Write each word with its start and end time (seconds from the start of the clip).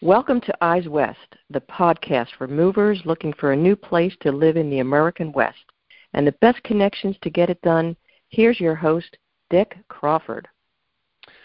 Welcome 0.00 0.40
to 0.42 0.64
Eyes 0.64 0.86
West, 0.86 1.34
the 1.50 1.60
podcast 1.60 2.28
for 2.38 2.46
movers 2.46 3.02
looking 3.04 3.32
for 3.32 3.50
a 3.50 3.56
new 3.56 3.74
place 3.74 4.14
to 4.20 4.30
live 4.30 4.56
in 4.56 4.70
the 4.70 4.78
American 4.78 5.32
West 5.32 5.58
and 6.14 6.24
the 6.24 6.36
best 6.40 6.62
connections 6.62 7.16
to 7.22 7.30
get 7.30 7.50
it 7.50 7.60
done. 7.62 7.96
Here's 8.28 8.60
your 8.60 8.76
host, 8.76 9.18
Dick 9.50 9.76
Crawford. 9.88 10.46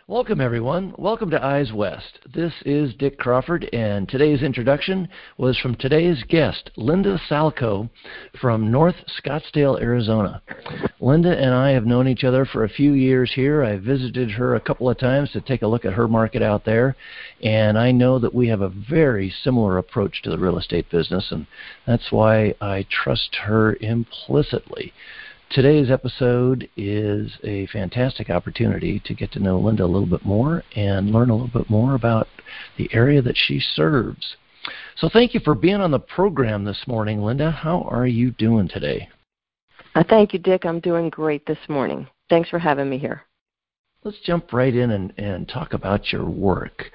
Welcome, 0.10 0.42
everyone. 0.42 0.94
Welcome 0.98 1.30
to 1.30 1.42
Eyes 1.42 1.72
West. 1.72 2.20
This 2.36 2.52
is 2.66 2.94
Dick 2.96 3.18
Crawford, 3.18 3.70
and 3.72 4.08
today's 4.10 4.42
introduction 4.42 5.08
was 5.38 5.58
from 5.58 5.76
today's 5.76 6.22
guest, 6.28 6.72
Linda 6.76 7.18
Salco 7.30 7.90
from 8.42 8.70
North 8.70 8.98
Scottsdale, 9.18 9.82
Arizona. 9.82 10.42
Linda 11.00 11.32
and 11.40 11.54
I 11.54 11.70
have 11.70 11.86
known 11.86 12.10
each 12.10 12.26
other 12.26 12.44
for 12.44 12.66
a 12.66 12.70
few 12.70 12.92
years 12.92 13.32
here. 13.34 13.64
I 13.64 13.78
visited 13.78 14.30
her 14.32 14.56
a 14.56 14.60
couple 14.60 14.90
of 14.90 14.98
times 14.98 15.32
to 15.32 15.40
take 15.40 15.62
a 15.62 15.68
look 15.68 15.86
at 15.86 15.94
her 15.94 16.10
market 16.10 16.42
out 16.42 16.66
there, 16.66 16.98
and 17.42 17.80
I 17.80 17.92
know 17.94 18.20
that 18.20 18.36
we 18.36 18.50
have 18.50 18.60
a 18.60 18.74
very 18.90 19.34
similar 19.42 19.78
approach 19.78 20.22
to 20.24 20.30
the 20.30 20.38
real 20.38 20.58
estate 20.58 20.90
business, 20.90 21.32
and 21.32 21.48
that's 21.88 22.12
why 22.12 22.56
I 22.60 22.86
trust 22.90 23.38
her 23.38 23.78
implicitly. 23.80 24.92
Today's 25.54 25.92
episode 25.92 26.68
is 26.76 27.32
a 27.44 27.68
fantastic 27.68 28.32
opportunity 28.32 29.00
to 29.06 29.14
get 29.14 29.32
to 29.34 29.40
know 29.40 29.60
Linda 29.60 29.84
a 29.84 29.86
little 29.86 30.08
bit 30.08 30.26
more 30.26 30.64
and 30.76 31.12
learn 31.12 31.30
a 31.30 31.36
little 31.36 31.60
bit 31.60 31.70
more 31.70 31.94
about 31.94 32.28
the 32.76 32.90
area 32.92 33.22
that 33.22 33.38
she 33.38 33.60
serves. 33.60 34.36
So, 34.96 35.10
thank 35.14 35.36
you 35.36 35.40
for 35.42 35.54
being 35.54 35.76
on 35.76 35.92
the 35.92 36.00
program 36.00 36.64
this 36.64 36.88
morning, 36.88 37.22
Linda. 37.22 37.52
How 37.52 37.84
are 37.84 38.08
you 38.08 38.32
doing 38.32 38.68
today? 38.68 39.10
Uh, 39.94 40.04
thank 40.10 40.34
you, 40.34 40.40
Dick. 40.40 40.66
I'm 40.66 40.80
doing 40.80 41.12
great 41.12 41.46
this 41.46 41.70
morning. 41.70 42.08
Thanks 42.32 42.50
for 42.50 42.58
having 42.58 42.90
me 42.90 42.98
here. 42.98 43.22
Let's 44.04 44.22
jump 44.26 44.54
right 44.54 44.74
in 44.74 44.90
and, 44.90 45.14
and 45.20 45.48
talk 45.48 45.74
about 45.74 46.12
your 46.12 46.26
work. 46.26 46.86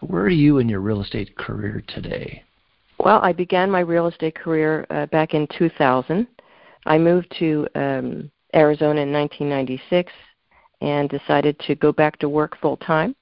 Where 0.00 0.22
are 0.22 0.30
you 0.30 0.56
in 0.56 0.70
your 0.70 0.80
real 0.80 1.02
estate 1.02 1.36
career 1.36 1.84
today? 1.86 2.44
Well, 2.98 3.20
I 3.22 3.34
began 3.34 3.70
my 3.70 3.80
real 3.80 4.06
estate 4.06 4.36
career 4.36 4.86
uh, 4.88 5.04
back 5.04 5.34
in 5.34 5.46
2000 5.58 6.26
I 6.86 6.98
moved 6.98 7.34
to 7.38 7.66
um, 7.74 8.30
Arizona 8.54 9.02
in 9.02 9.12
1996 9.12 10.12
and 10.80 11.08
decided 11.08 11.58
to 11.60 11.74
go 11.74 11.92
back 11.92 12.18
to 12.20 12.28
work 12.28 12.56
full 12.60 12.76
time. 12.78 13.14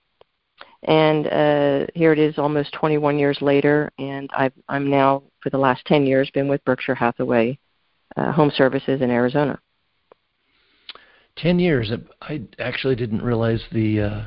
And 0.82 1.26
uh, 1.26 1.86
here 1.94 2.12
it 2.12 2.18
is, 2.18 2.38
almost 2.38 2.72
21 2.74 3.18
years 3.18 3.38
later, 3.40 3.90
and 3.98 4.28
I've, 4.36 4.52
I'm 4.68 4.90
now, 4.90 5.22
for 5.40 5.48
the 5.48 5.58
last 5.58 5.84
10 5.86 6.04
years, 6.04 6.30
been 6.30 6.46
with 6.46 6.62
Berkshire 6.64 6.94
Hathaway 6.94 7.58
uh, 8.16 8.32
Home 8.32 8.50
Services 8.54 9.00
in 9.00 9.10
Arizona. 9.10 9.58
10 11.36 11.58
years. 11.58 11.90
I 12.20 12.42
actually 12.58 12.96
didn't 12.96 13.22
realize 13.22 13.62
the 13.72 14.00
uh, 14.00 14.22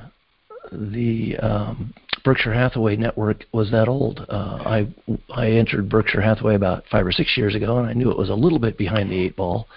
the 0.72 1.38
um, 1.38 1.94
Berkshire 2.24 2.54
Hathaway 2.54 2.96
network 2.96 3.46
was 3.52 3.72
that 3.72 3.88
old. 3.88 4.26
Uh, 4.30 4.60
I 4.66 4.88
I 5.34 5.52
entered 5.52 5.90
Berkshire 5.90 6.22
Hathaway 6.22 6.56
about 6.56 6.84
five 6.92 7.06
or 7.06 7.12
six 7.12 7.38
years 7.38 7.56
ago, 7.56 7.78
and 7.78 7.88
I 7.88 7.94
knew 7.94 8.12
it 8.12 8.18
was 8.18 8.30
a 8.30 8.36
little 8.36 8.60
bit 8.60 8.78
behind 8.78 9.10
the 9.10 9.20
eight 9.20 9.36
ball. 9.36 9.68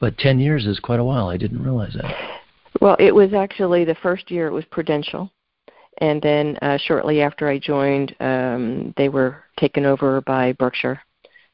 But 0.00 0.18
ten 0.18 0.38
years 0.38 0.66
is 0.66 0.78
quite 0.78 1.00
a 1.00 1.04
while. 1.04 1.28
I 1.28 1.36
didn't 1.36 1.62
realize 1.62 1.94
that. 1.94 2.40
Well, 2.80 2.96
it 2.98 3.14
was 3.14 3.32
actually 3.32 3.84
the 3.84 3.94
first 3.96 4.30
year 4.30 4.46
it 4.48 4.52
was 4.52 4.64
Prudential, 4.66 5.30
and 5.98 6.20
then 6.20 6.58
uh, 6.62 6.78
shortly 6.78 7.22
after 7.22 7.48
I 7.48 7.58
joined, 7.58 8.14
um, 8.20 8.92
they 8.96 9.08
were 9.08 9.42
taken 9.58 9.86
over 9.86 10.20
by 10.20 10.52
Berkshire. 10.52 11.00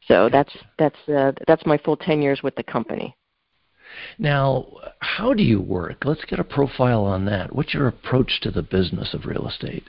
So 0.09 0.29
that's 0.29 0.53
that's 0.79 1.09
uh, 1.09 1.33
that's 1.47 1.65
my 1.65 1.79
full 1.79 1.97
ten 1.97 2.21
years 2.21 2.43
with 2.43 2.57
the 2.57 2.65
company. 2.65 3.17
Now, 4.19 4.67
how 5.01 5.35
do 5.35 5.43
you 5.43 5.61
work? 5.61 6.05
Let's 6.05 6.25
get 6.25 6.39
a 6.39 6.45
profile 6.45 7.05
on 7.05 7.25
that. 7.27 7.55
What's 7.55 7.75
your 7.75 7.89
approach 7.89 8.41
to 8.43 8.51
the 8.51 8.63
business 8.63 9.15
of 9.15 9.27
real 9.27 9.49
estate? 9.49 9.85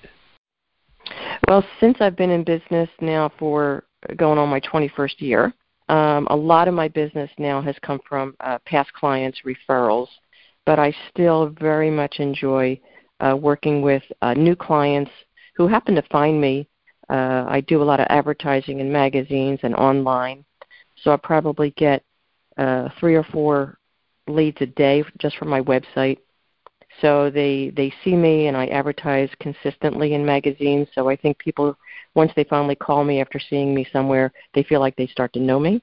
Well, 1.48 1.66
since 1.80 1.98
I've 2.00 2.16
been 2.16 2.30
in 2.30 2.44
business 2.44 2.90
now 3.02 3.32
for 3.38 3.84
going 4.18 4.38
on 4.38 4.50
my 4.50 4.60
21st 4.62 5.20
year, 5.22 5.54
um, 5.90 6.28
a 6.30 6.36
lot 6.36 6.68
of 6.68 6.74
my 6.74 6.88
business 6.88 7.30
now 7.38 7.62
has 7.62 7.76
come 7.82 8.00
from 8.08 8.36
uh, 8.40 8.58
past 8.66 8.94
clients, 8.94 9.42
referrals, 9.46 10.08
but 10.66 10.80
I 10.80 10.96
still 11.10 11.48
very 11.60 11.92
much 11.92 12.20
enjoy 12.20 12.80
uh, 13.20 13.36
working 13.36 13.82
with 13.82 14.04
uh, 14.22 14.34
new 14.34 14.56
clients 14.56 15.12
who 15.56 15.68
happen 15.68 15.96
to 15.96 16.02
find 16.04 16.40
me. 16.40 16.68
Uh, 17.10 17.46
I 17.48 17.62
do 17.68 17.82
a 17.82 17.84
lot 17.84 18.00
of 18.00 18.08
advertising 18.10 18.80
in 18.80 18.92
magazines 18.92 19.60
and 19.64 19.76
online, 19.76 20.46
so 21.02 21.12
I 21.12 21.18
probably 21.18 21.72
get 21.72 22.04
uh, 22.58 22.90
three 23.00 23.16
or 23.16 23.24
four 23.24 23.78
leads 24.28 24.58
a 24.62 24.66
day 24.66 25.04
just 25.20 25.38
from 25.38 25.50
my 25.50 25.62
website 25.62 26.18
so 27.02 27.30
they 27.30 27.72
they 27.76 27.94
see 28.04 28.16
me 28.16 28.48
and 28.48 28.56
I 28.56 28.68
advertise 28.68 29.30
consistently 29.40 30.14
in 30.14 30.26
magazines. 30.26 30.88
So 30.94 31.10
I 31.10 31.16
think 31.16 31.38
people 31.38 31.78
once 32.16 32.32
they 32.36 32.44
finally 32.44 32.76
call 32.76 33.04
me 33.04 33.22
after 33.22 33.40
seeing 33.40 33.74
me 33.74 33.88
somewhere, 33.92 34.32
they 34.54 34.64
feel 34.64 34.80
like 34.80 34.96
they 34.96 35.08
start 35.08 35.34
to 35.34 35.40
know 35.40 35.60
me. 35.60 35.82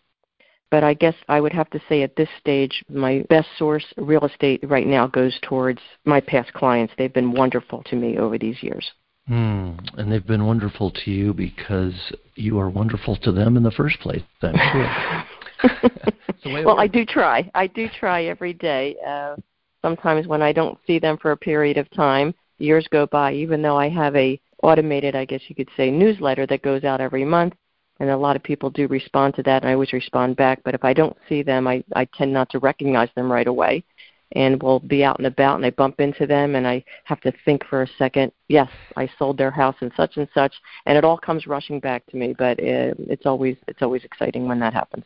But 0.71 0.85
I 0.85 0.95
guess 0.95 1.17
I 1.29 1.41
would 1.41 1.53
have 1.53 1.69
to 1.71 1.81
say 1.89 2.03
at 2.03 2.15
this 2.15 2.29
stage, 2.39 2.85
my 2.89 3.25
best 3.29 3.49
source 3.59 3.85
real 3.97 4.25
estate 4.25 4.63
right 4.69 4.87
now 4.87 5.09
goes 5.09 5.37
towards 5.43 5.81
my 6.05 6.21
past 6.21 6.53
clients. 6.53 6.93
They've 6.97 7.13
been 7.13 7.33
wonderful 7.33 7.83
to 7.87 7.97
me 7.97 8.19
over 8.19 8.39
these 8.39 8.63
years. 8.63 8.89
Mm, 9.29 9.99
and 9.99 10.11
they've 10.11 10.27
been 10.27 10.47
wonderful 10.47 10.93
to 10.93 11.11
you 11.11 11.35
because 11.35 11.95
you 12.37 12.59
are 12.61 12.71
wonderful 12.71 13.17
to 13.17 13.33
them 13.33 13.57
in 13.57 13.65
the 13.65 13.71
first 13.73 13.99
place. 13.99 14.23
I'm 14.43 14.57
sure. 14.73 15.25
well, 16.65 16.79
I 16.79 16.87
do 16.87 17.05
try. 17.05 17.51
I 17.55 17.67
do 17.67 17.89
try 17.99 18.25
every 18.25 18.53
day. 18.53 18.97
Uh, 19.07 19.37
sometimes 19.83 20.27
when 20.27 20.43
I 20.43 20.53
don't 20.53 20.79
see 20.87 20.99
them 20.99 21.19
for 21.19 21.33
a 21.33 21.37
period 21.37 21.77
of 21.77 21.91
time, 21.91 22.35
years 22.59 22.87
go 22.91 23.07
by, 23.07 23.33
even 23.33 23.63
though 23.63 23.77
I 23.77 23.89
have 23.89 24.15
a 24.17 24.41
automated, 24.63 25.17
I 25.17 25.25
guess 25.25 25.43
you 25.49 25.55
could 25.55 25.71
say, 25.77 25.91
newsletter 25.91 26.47
that 26.47 26.63
goes 26.63 26.85
out 26.85 27.01
every 27.01 27.25
month, 27.25 27.55
and 27.99 28.11
a 28.11 28.17
lot 28.17 28.37
of 28.37 28.43
people 28.43 28.71
do 28.71 28.87
respond 28.89 29.35
to 29.35 29.43
that, 29.45 29.63
and 29.63 29.71
I 29.71 29.75
always 29.75 29.93
respond 29.93 30.37
back. 30.37 30.63
But 30.65 30.75
if 30.75 30.85
I 30.85 30.93
don't 30.93 31.17
see 31.29 31.43
them, 31.43 31.67
I, 31.67 31.83
I 31.95 32.07
tend 32.17 32.33
not 32.33 32.51
to 32.51 32.59
recognize 32.59 33.09
them 33.15 33.31
right 33.31 33.47
away, 33.47 33.85
and 34.33 34.63
we'll 34.63 34.81
be 34.81 35.03
out 35.03 35.19
and 35.19 35.27
about, 35.27 35.57
and 35.57 35.67
I 35.67 35.71
bump 35.71 36.01
into 36.01 36.27
them, 36.27 36.55
and 36.55 36.67
I 36.67 36.85
have 37.05 37.21
to 37.23 37.33
think 37.45 37.65
for 37.67 37.83
a 37.83 37.89
second. 37.99 38.33
Yes, 38.49 38.69
I 38.97 39.09
sold 39.19 39.39
their 39.39 39.51
house 39.51 39.77
and 39.81 39.93
such 39.97 40.17
and 40.17 40.29
such, 40.35 40.55
and 40.87 40.97
it 40.97 41.05
all 41.05 41.19
comes 41.19 41.47
rushing 41.47 41.81
back 41.81 42.07
to 42.07 42.17
me. 42.17 42.35
But 42.37 42.59
it, 42.59 42.97
it's 42.99 43.27
always 43.27 43.57
it's 43.67 43.83
always 43.83 44.05
exciting 44.05 44.47
when 44.47 44.61
that 44.61 44.75
happens. 44.75 45.05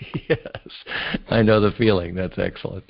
yes, 0.28 0.38
I 1.28 1.42
know 1.42 1.60
the 1.60 1.72
feeling. 1.72 2.14
That's 2.14 2.38
excellent. 2.38 2.84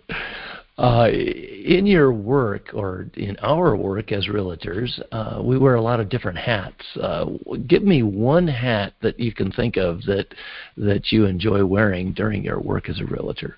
Uh, 0.78 1.08
in 1.10 1.84
your 1.84 2.10
work 2.10 2.70
or 2.72 3.06
in 3.14 3.36
our 3.42 3.76
work 3.76 4.12
as 4.12 4.28
realtors, 4.28 4.98
uh, 5.12 5.42
we 5.42 5.58
wear 5.58 5.74
a 5.74 5.82
lot 5.82 6.00
of 6.00 6.08
different 6.08 6.38
hats. 6.38 6.84
Uh, 6.98 7.26
give 7.66 7.82
me 7.82 8.02
one 8.02 8.48
hat 8.48 8.94
that 9.02 9.20
you 9.20 9.30
can 9.30 9.52
think 9.52 9.76
of 9.76 10.02
that 10.04 10.26
that 10.78 11.12
you 11.12 11.26
enjoy 11.26 11.62
wearing 11.64 12.14
during 12.14 12.42
your 12.42 12.60
work 12.60 12.88
as 12.88 12.98
a 12.98 13.04
realtor. 13.04 13.56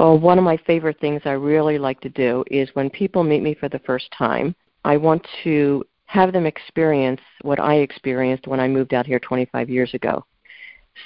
Well, 0.00 0.18
one 0.18 0.38
of 0.38 0.44
my 0.44 0.56
favorite 0.56 0.98
things 1.00 1.22
I 1.24 1.32
really 1.32 1.78
like 1.78 2.00
to 2.00 2.08
do 2.08 2.44
is 2.48 2.68
when 2.74 2.90
people 2.90 3.22
meet 3.22 3.42
me 3.42 3.54
for 3.54 3.68
the 3.68 3.80
first 3.80 4.10
time, 4.16 4.56
I 4.84 4.96
want 4.96 5.24
to 5.44 5.84
have 6.06 6.32
them 6.32 6.46
experience 6.46 7.20
what 7.42 7.60
I 7.60 7.76
experienced 7.76 8.46
when 8.46 8.58
I 8.58 8.66
moved 8.66 8.94
out 8.94 9.06
here 9.06 9.20
25 9.20 9.68
years 9.68 9.92
ago. 9.94 10.24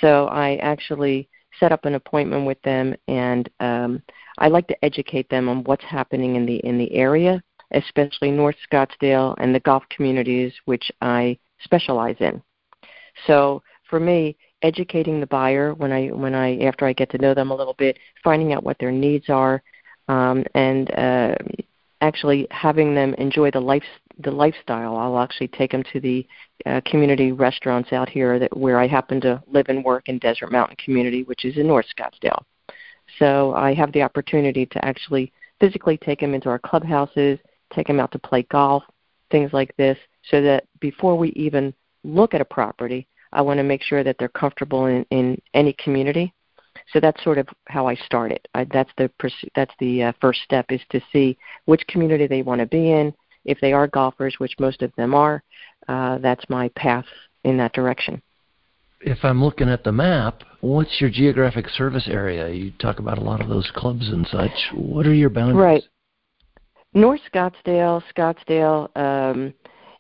So 0.00 0.26
I 0.28 0.56
actually 0.56 1.28
set 1.60 1.72
up 1.72 1.84
an 1.84 1.94
appointment 1.94 2.47
with 2.47 2.60
them 2.62 2.94
and 3.08 3.48
um, 3.60 4.03
I 4.38 4.48
like 4.48 4.66
to 4.69 4.84
educate 4.84 5.28
them 5.28 5.48
on 5.48 5.64
what's 5.64 5.84
happening 5.84 6.36
in 6.36 6.47
the 6.47 6.56
in 6.56 6.78
the 6.78 6.92
area, 6.92 7.42
especially 7.72 8.30
North 8.30 8.56
Scottsdale 8.70 9.34
and 9.38 9.54
the 9.54 9.60
golf 9.60 9.84
communities 9.91 10.53
which 10.64 10.91
I 11.00 11.38
specialize 11.60 12.16
in. 12.20 12.42
So 13.26 13.62
for 13.88 14.00
me, 14.00 14.36
educating 14.62 15.20
the 15.20 15.26
buyer 15.26 15.75
when 15.75 15.92
I 15.92 16.06
when 16.09 16.34
I 16.34 16.59
after 16.60 16.86
I 16.86 16.92
get 16.92 17.10
to 17.10 17.19
know 17.19 17.34
them 17.34 17.50
a 17.50 17.54
little 17.54 17.74
bit, 17.74 17.98
finding 18.24 18.53
out 18.53 18.64
what 18.64 18.78
their 18.78 18.92
needs 18.92 19.28
are, 19.28 19.62
um, 20.09 20.44
and 20.54 20.91
uh, 20.92 21.34
actually 22.00 22.47
having 22.50 22.94
them 22.94 23.14
enjoy 23.14 23.50
the 23.50 23.60
life 23.60 23.84
the 24.22 24.31
lifestyle. 24.31 24.97
I'll 24.97 25.19
actually 25.19 25.49
take 25.49 25.72
them 25.72 25.84
to 25.93 26.00
the 26.00 26.27
uh, 26.66 26.80
community 26.86 27.33
restaurants 27.33 27.92
out 27.92 28.09
here 28.09 28.39
that 28.39 28.57
where 28.57 28.78
I 28.78 28.86
happen 28.86 29.21
to 29.22 29.42
live 29.47 29.66
and 29.69 29.84
work 29.84 30.09
in 30.09 30.19
Desert 30.19 30.53
Mountain 30.53 30.77
Community, 30.84 31.22
which 31.24 31.45
is 31.45 31.57
in 31.57 31.66
North 31.66 31.86
Scottsdale. 31.97 32.42
So 33.19 33.54
I 33.54 33.74
have 33.74 33.92
the 33.92 34.03
opportunity 34.03 34.66
to 34.66 34.84
actually 34.84 35.33
physically 35.60 35.97
take 35.97 36.21
them 36.21 36.34
into 36.34 36.48
our 36.48 36.59
clubhouses, 36.59 37.39
take 37.72 37.86
them 37.86 38.01
out 38.01 38.13
to 38.13 38.19
play 38.19 38.42
golf, 38.51 38.83
things 39.30 39.53
like 39.53 39.74
this, 39.77 39.98
so 40.30 40.42
that 40.42 40.65
before 40.80 41.16
we 41.16 41.30
even 41.30 41.74
look 42.04 42.34
at 42.34 42.41
a 42.41 42.45
property, 42.45 43.07
I 43.33 43.42
want 43.42 43.59
to 43.59 43.65
make 43.65 43.83
sure 43.83 44.04
that 44.04 44.16
they're 44.19 44.28
comfortable 44.28 44.86
in, 44.86 45.04
in 45.10 45.41
any 45.54 45.72
community. 45.74 46.33
So 46.92 47.01
that's 47.01 47.22
sort 47.22 47.39
of 47.39 47.48
how 47.69 47.86
I 47.86 47.95
started. 47.95 48.41
I, 48.54 48.65
that's 48.65 48.91
the 48.98 49.10
that's 49.54 49.74
the 49.78 50.04
uh, 50.04 50.13
first 50.21 50.41
step 50.42 50.66
is 50.71 50.80
to 50.91 51.01
see 51.13 51.36
which 51.66 51.86
community 51.86 52.27
they 52.27 52.42
want 52.42 52.60
to 52.60 52.66
be 52.66 52.91
in. 52.91 53.15
If 53.44 53.59
they 53.60 53.72
are 53.72 53.86
golfers, 53.86 54.36
which 54.39 54.54
most 54.59 54.83
of 54.83 54.92
them 54.97 55.15
are, 55.15 55.42
uh, 55.89 56.18
that's 56.18 56.48
my 56.48 56.68
path 56.71 57.06
in 57.44 57.56
that 57.59 57.72
direction 57.72 58.22
if 59.04 59.18
I'm 59.24 59.42
looking 59.42 59.68
at 59.68 59.84
the 59.84 59.92
map, 59.92 60.42
what's 60.60 61.00
your 61.00 61.10
geographic 61.10 61.68
service 61.71 62.09
area? 62.09 62.48
You 62.48 62.72
talk 62.78 62.98
about 62.98 63.18
a 63.18 63.22
lot 63.22 63.41
of 63.41 63.48
those 63.48 63.71
clubs 63.74 64.09
and 64.09 64.27
such. 64.28 64.50
What 64.74 65.06
are 65.06 65.15
your 65.15 65.30
boundaries? 65.30 65.62
Right. 65.62 65.83
North 66.94 67.21
Scottsdale, 67.33 68.03
Scottsdale, 68.15 68.94
um, 68.97 69.54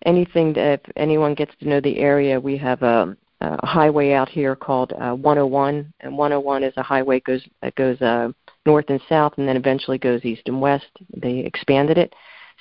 anything 0.04 0.52
that 0.54 0.80
if 0.84 0.92
anyone 0.96 1.34
gets 1.34 1.52
to 1.60 1.68
know 1.68 1.80
the 1.80 1.98
area, 1.98 2.38
we 2.38 2.56
have 2.58 2.82
a, 2.82 3.16
a 3.40 3.66
highway 3.66 4.12
out 4.12 4.28
here 4.28 4.54
called 4.54 4.92
uh, 4.92 5.14
101, 5.14 5.92
and 6.00 6.16
101 6.16 6.62
is 6.62 6.74
a 6.76 6.82
highway 6.82 7.20
goes 7.20 7.42
that 7.62 7.74
goes 7.76 8.00
uh, 8.02 8.30
north 8.66 8.84
and 8.88 9.00
south, 9.08 9.32
and 9.38 9.48
then 9.48 9.56
eventually 9.56 9.98
goes 9.98 10.24
east 10.24 10.42
and 10.46 10.60
west. 10.60 10.86
They 11.16 11.38
expanded 11.38 11.98
it, 11.98 12.14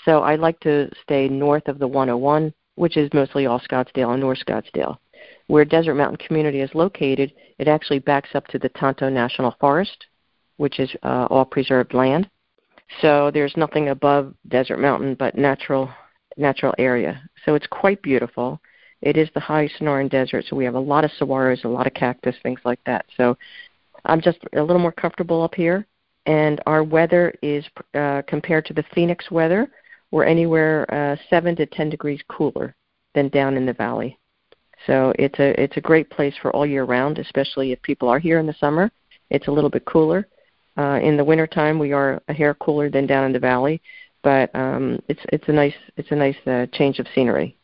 so 0.05 0.21
I 0.21 0.35
like 0.35 0.59
to 0.61 0.89
stay 1.03 1.27
north 1.27 1.67
of 1.67 1.79
the 1.79 1.87
101, 1.87 2.53
which 2.75 2.97
is 2.97 3.09
mostly 3.13 3.45
all 3.45 3.59
Scottsdale 3.59 4.11
and 4.11 4.21
North 4.21 4.39
Scottsdale. 4.45 4.97
Where 5.47 5.65
Desert 5.65 5.95
Mountain 5.95 6.25
Community 6.25 6.61
is 6.61 6.73
located, 6.73 7.33
it 7.59 7.67
actually 7.67 7.99
backs 7.99 8.29
up 8.33 8.47
to 8.47 8.59
the 8.59 8.69
Tonto 8.69 9.09
National 9.09 9.55
Forest, 9.59 10.05
which 10.57 10.79
is 10.79 10.89
uh, 11.03 11.27
all 11.29 11.45
preserved 11.45 11.93
land. 11.93 12.29
So 13.01 13.31
there's 13.31 13.55
nothing 13.55 13.89
above 13.89 14.33
Desert 14.47 14.79
Mountain 14.79 15.15
but 15.15 15.37
natural 15.37 15.89
natural 16.37 16.73
area. 16.77 17.21
So 17.45 17.55
it's 17.55 17.67
quite 17.67 18.01
beautiful. 18.01 18.59
It 19.01 19.17
is 19.17 19.29
the 19.33 19.39
high 19.39 19.69
Sonoran 19.79 20.09
Desert, 20.09 20.45
so 20.47 20.55
we 20.55 20.65
have 20.65 20.75
a 20.75 20.79
lot 20.79 21.03
of 21.03 21.11
saguaros, 21.19 21.65
a 21.65 21.67
lot 21.67 21.87
of 21.87 21.93
cactus, 21.93 22.35
things 22.41 22.59
like 22.63 22.79
that. 22.85 23.05
So 23.17 23.37
I'm 24.05 24.21
just 24.21 24.39
a 24.53 24.61
little 24.61 24.81
more 24.81 24.91
comfortable 24.91 25.41
up 25.41 25.55
here. 25.55 25.85
And 26.27 26.61
our 26.67 26.83
weather 26.83 27.33
is 27.41 27.65
uh, 27.95 28.21
compared 28.27 28.65
to 28.67 28.73
the 28.73 28.83
Phoenix 28.93 29.31
weather, 29.31 29.71
we're 30.11 30.25
anywhere 30.25 30.85
uh, 30.93 31.15
seven 31.29 31.55
to 31.55 31.65
ten 31.65 31.89
degrees 31.89 32.21
cooler 32.29 32.75
than 33.15 33.29
down 33.29 33.57
in 33.57 33.65
the 33.65 33.73
valley. 33.73 34.17
So 34.87 35.13
it's 35.17 35.39
a 35.39 35.61
it's 35.61 35.77
a 35.77 35.81
great 35.81 36.09
place 36.09 36.33
for 36.41 36.51
all 36.51 36.65
year 36.65 36.83
round, 36.83 37.19
especially 37.19 37.71
if 37.71 37.81
people 37.81 38.09
are 38.09 38.19
here 38.19 38.39
in 38.39 38.47
the 38.47 38.55
summer. 38.59 38.91
It's 39.29 39.47
a 39.47 39.51
little 39.51 39.69
bit 39.69 39.85
cooler. 39.85 40.27
Uh, 40.77 40.99
in 41.01 41.17
the 41.17 41.23
wintertime, 41.23 41.79
we 41.79 41.91
are 41.91 42.21
a 42.27 42.33
hair 42.33 42.53
cooler 42.55 42.89
than 42.89 43.05
down 43.05 43.25
in 43.25 43.33
the 43.33 43.39
valley, 43.39 43.81
but 44.23 44.53
um, 44.55 44.99
it's 45.07 45.21
it's 45.31 45.47
a 45.47 45.53
nice 45.53 45.75
it's 45.97 46.11
a 46.11 46.15
nice 46.15 46.37
uh, 46.47 46.65
change 46.73 46.99
of 46.99 47.07
scenery. 47.13 47.55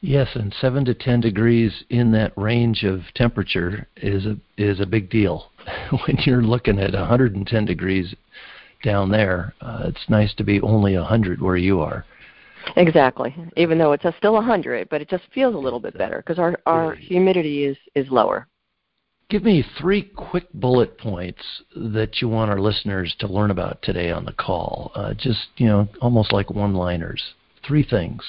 Yes, 0.00 0.28
and 0.34 0.54
seven 0.60 0.84
to 0.84 0.94
ten 0.94 1.20
degrees 1.20 1.84
in 1.90 2.12
that 2.12 2.32
range 2.36 2.84
of 2.84 3.00
temperature 3.14 3.86
is 3.96 4.26
a 4.26 4.36
is 4.56 4.80
a 4.80 4.86
big 4.86 5.10
deal. 5.10 5.50
when 6.06 6.18
you're 6.24 6.42
looking 6.42 6.78
at 6.78 6.92
110 6.92 7.64
degrees 7.64 8.14
down 8.84 9.10
there, 9.10 9.54
uh, 9.60 9.82
it's 9.86 10.08
nice 10.08 10.32
to 10.34 10.44
be 10.44 10.60
only 10.60 10.94
a 10.94 11.00
100 11.00 11.40
where 11.40 11.56
you 11.56 11.80
are. 11.80 12.04
Exactly. 12.76 13.34
Even 13.56 13.78
though 13.78 13.92
it's 13.92 14.04
a 14.04 14.14
still 14.18 14.34
100, 14.34 14.88
but 14.88 15.00
it 15.00 15.08
just 15.08 15.24
feels 15.34 15.54
a 15.54 15.58
little 15.58 15.80
bit 15.80 15.98
better 15.98 16.18
because 16.18 16.38
our 16.38 16.58
our 16.66 16.94
humidity 16.94 17.64
is 17.64 17.76
is 17.94 18.08
lower. 18.10 18.46
Give 19.30 19.42
me 19.42 19.64
three 19.78 20.02
quick 20.02 20.46
bullet 20.54 20.98
points 20.98 21.42
that 21.74 22.20
you 22.20 22.28
want 22.28 22.50
our 22.50 22.60
listeners 22.60 23.14
to 23.18 23.26
learn 23.26 23.50
about 23.50 23.80
today 23.82 24.10
on 24.10 24.24
the 24.24 24.32
call. 24.32 24.92
Uh, 24.94 25.14
just, 25.14 25.48
you 25.56 25.66
know, 25.66 25.88
almost 26.02 26.32
like 26.32 26.50
one 26.50 26.74
liners. 26.74 27.22
Three 27.66 27.82
things. 27.82 28.22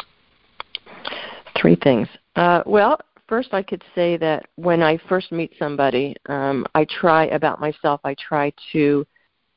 Three 1.60 1.76
things. 1.76 2.08
Uh, 2.38 2.64
well, 2.66 2.98
first, 3.28 3.54
I 3.54 3.62
could 3.62 3.84
say 3.94 4.16
that 4.18 4.48
when 4.56 4.82
I 4.82 4.98
first 5.10 5.32
meet 5.34 5.52
somebody, 5.60 6.16
um, 6.28 6.66
I 6.74 6.86
try 6.86 7.26
about 7.28 7.60
myself, 7.60 8.00
I 8.06 8.16
try 8.16 8.54
to 8.72 9.06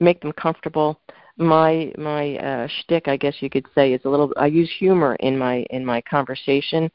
make 0.01 0.21
them 0.21 0.33
comfortable. 0.33 1.01
My 1.37 1.93
my 1.97 2.37
uh, 2.37 2.69
shtick, 2.81 3.09
I 3.09 3.17
guess 3.17 3.37
you 3.41 3.51
could 3.51 3.67
say, 3.75 3.93
is 3.93 4.05
a 4.05 4.09
little. 4.09 4.33
I 4.37 4.47
use 4.47 4.71
humor 4.79 5.17
in 5.21 5.39
my 5.39 5.65
in 5.71 5.85
my 5.85 6.01
conversation. 6.03 6.91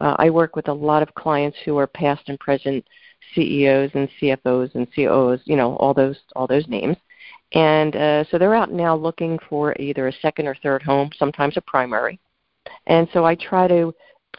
Uh, 0.00 0.14
I 0.18 0.30
work 0.30 0.54
with 0.54 0.68
a 0.68 0.72
lot 0.72 1.02
of 1.02 1.14
clients 1.14 1.58
who 1.64 1.76
are 1.78 1.86
past 1.86 2.28
and 2.28 2.38
present 2.38 2.84
CEOs 3.34 3.90
and 3.94 4.08
CFOs 4.20 4.74
and 4.74 4.86
COOs, 4.94 5.40
you 5.44 5.56
know, 5.56 5.76
all 5.76 5.94
those 5.94 6.16
all 6.36 6.46
those 6.46 6.68
names. 6.68 6.96
And 7.52 7.96
uh, 7.96 8.24
so 8.30 8.38
they're 8.38 8.54
out 8.54 8.72
now 8.72 8.94
looking 8.94 9.38
for 9.48 9.74
either 9.80 10.08
a 10.08 10.12
second 10.12 10.46
or 10.46 10.54
third 10.56 10.82
home, 10.82 11.10
sometimes 11.18 11.56
a 11.56 11.62
primary. 11.62 12.20
And 12.86 13.08
so 13.12 13.24
I 13.24 13.34
try 13.34 13.66
to 13.68 13.94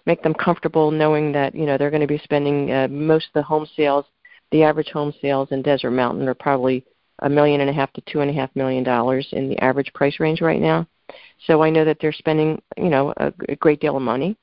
make 0.06 0.22
them 0.22 0.34
comfortable 0.34 0.92
knowing 0.92 1.32
that 1.34 1.56
you 1.56 1.66
know 1.66 1.78
they're 1.78 1.90
going 1.92 2.02
to 2.02 2.08
be 2.08 2.20
spending 2.20 2.72
uh, 2.72 2.88
most 2.90 3.28
of 3.28 3.34
the 3.34 3.44
home 3.44 3.68
sales. 3.76 4.06
The 4.52 4.64
average 4.64 4.90
home 4.90 5.14
sales 5.22 5.50
in 5.52 5.62
Desert 5.62 5.92
Mountain 5.92 6.28
are 6.28 6.34
probably 6.34 6.84
a 7.22 7.30
million 7.30 7.62
and 7.62 7.70
a 7.70 7.74
half 7.74 7.92
to 7.94 8.02
two 8.02 8.22
and 8.22 8.30
a 8.30 8.34
half 8.34 8.50
million 8.56 8.84
dollars 8.84 9.28
in 9.32 9.50
the 9.50 9.60
average 9.60 9.92
price 9.94 10.20
range 10.20 10.42
right 10.42 10.62
now. 10.62 10.88
So 11.46 11.64
I 11.64 11.70
know 11.70 11.86
that 11.86 11.98
they're 12.00 12.12
spending 12.12 12.62
you 12.78 12.90
know 12.90 13.14
a, 13.18 13.34
a 13.48 13.56
great 13.56 13.82
deal 13.82 13.98
of 13.98 14.02
money 14.02 14.38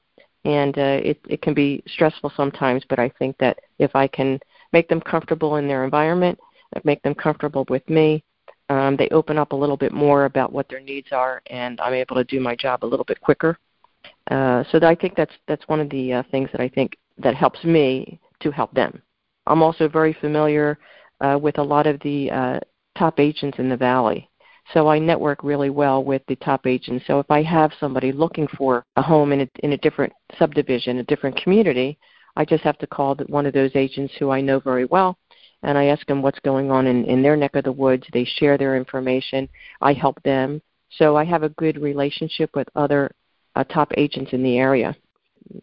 and 0.46 0.78
uh, 0.78 1.00
it 1.02 1.20
it 1.28 1.42
can 1.42 1.54
be 1.54 1.82
stressful 1.86 2.32
sometimes. 2.36 2.84
But 2.88 2.98
I 2.98 3.10
think 3.18 3.36
that 3.38 3.58
if 3.78 3.94
I 3.94 4.06
can 4.06 4.38
make 4.72 4.88
them 4.88 5.00
comfortable 5.00 5.56
in 5.56 5.66
their 5.66 5.84
environment, 5.84 6.38
make 6.84 7.02
them 7.02 7.14
comfortable 7.14 7.66
with 7.68 7.88
me, 7.90 8.22
um, 8.68 8.96
they 8.96 9.08
open 9.08 9.38
up 9.38 9.52
a 9.52 9.56
little 9.56 9.76
bit 9.76 9.92
more 9.92 10.24
about 10.24 10.52
what 10.52 10.68
their 10.68 10.80
needs 10.80 11.08
are, 11.12 11.42
and 11.46 11.80
I'm 11.80 11.94
able 11.94 12.16
to 12.16 12.24
do 12.24 12.40
my 12.40 12.54
job 12.54 12.84
a 12.84 12.86
little 12.86 13.04
bit 13.04 13.20
quicker. 13.20 13.58
Uh, 14.30 14.62
so 14.70 14.78
I 14.82 14.94
think 14.94 15.16
that's 15.16 15.34
that's 15.48 15.66
one 15.68 15.80
of 15.80 15.90
the 15.90 16.14
uh, 16.14 16.22
things 16.30 16.48
that 16.52 16.60
I 16.60 16.68
think 16.68 16.96
that 17.18 17.34
helps 17.34 17.62
me 17.64 18.20
to 18.40 18.50
help 18.50 18.72
them. 18.72 19.02
I'm 19.48 19.62
also 19.62 19.88
very 19.88 20.12
familiar 20.12 20.78
uh, 21.20 21.38
with 21.40 21.58
a 21.58 21.62
lot 21.62 21.86
of 21.86 22.00
the 22.00 22.30
uh, 22.30 22.60
top 22.98 23.20
agents 23.20 23.58
in 23.58 23.68
the 23.68 23.76
valley, 23.76 24.28
so 24.72 24.88
I 24.88 24.98
network 24.98 25.44
really 25.44 25.70
well 25.70 26.02
with 26.02 26.22
the 26.26 26.36
top 26.36 26.66
agents. 26.66 27.04
So 27.06 27.20
if 27.20 27.30
I 27.30 27.42
have 27.42 27.72
somebody 27.78 28.12
looking 28.12 28.48
for 28.56 28.84
a 28.96 29.02
home 29.02 29.32
in 29.32 29.42
a, 29.42 29.48
in 29.60 29.72
a 29.72 29.78
different 29.78 30.12
subdivision, 30.38 30.98
a 30.98 31.04
different 31.04 31.40
community, 31.40 31.98
I 32.36 32.44
just 32.44 32.64
have 32.64 32.78
to 32.78 32.86
call 32.86 33.14
one 33.28 33.46
of 33.46 33.54
those 33.54 33.70
agents 33.74 34.14
who 34.18 34.30
I 34.30 34.40
know 34.40 34.58
very 34.60 34.84
well, 34.84 35.16
and 35.62 35.78
I 35.78 35.86
ask 35.86 36.06
them 36.06 36.20
what's 36.20 36.40
going 36.40 36.70
on 36.70 36.86
in, 36.86 37.04
in 37.04 37.22
their 37.22 37.36
neck 37.36 37.54
of 37.54 37.64
the 37.64 37.72
woods. 37.72 38.06
They 38.12 38.24
share 38.24 38.58
their 38.58 38.76
information. 38.76 39.48
I 39.80 39.92
help 39.92 40.22
them. 40.22 40.60
So 40.90 41.16
I 41.16 41.24
have 41.24 41.42
a 41.42 41.50
good 41.50 41.80
relationship 41.80 42.50
with 42.54 42.68
other 42.76 43.10
uh, 43.54 43.64
top 43.64 43.92
agents 43.96 44.32
in 44.32 44.42
the 44.42 44.58
area. 44.58 44.96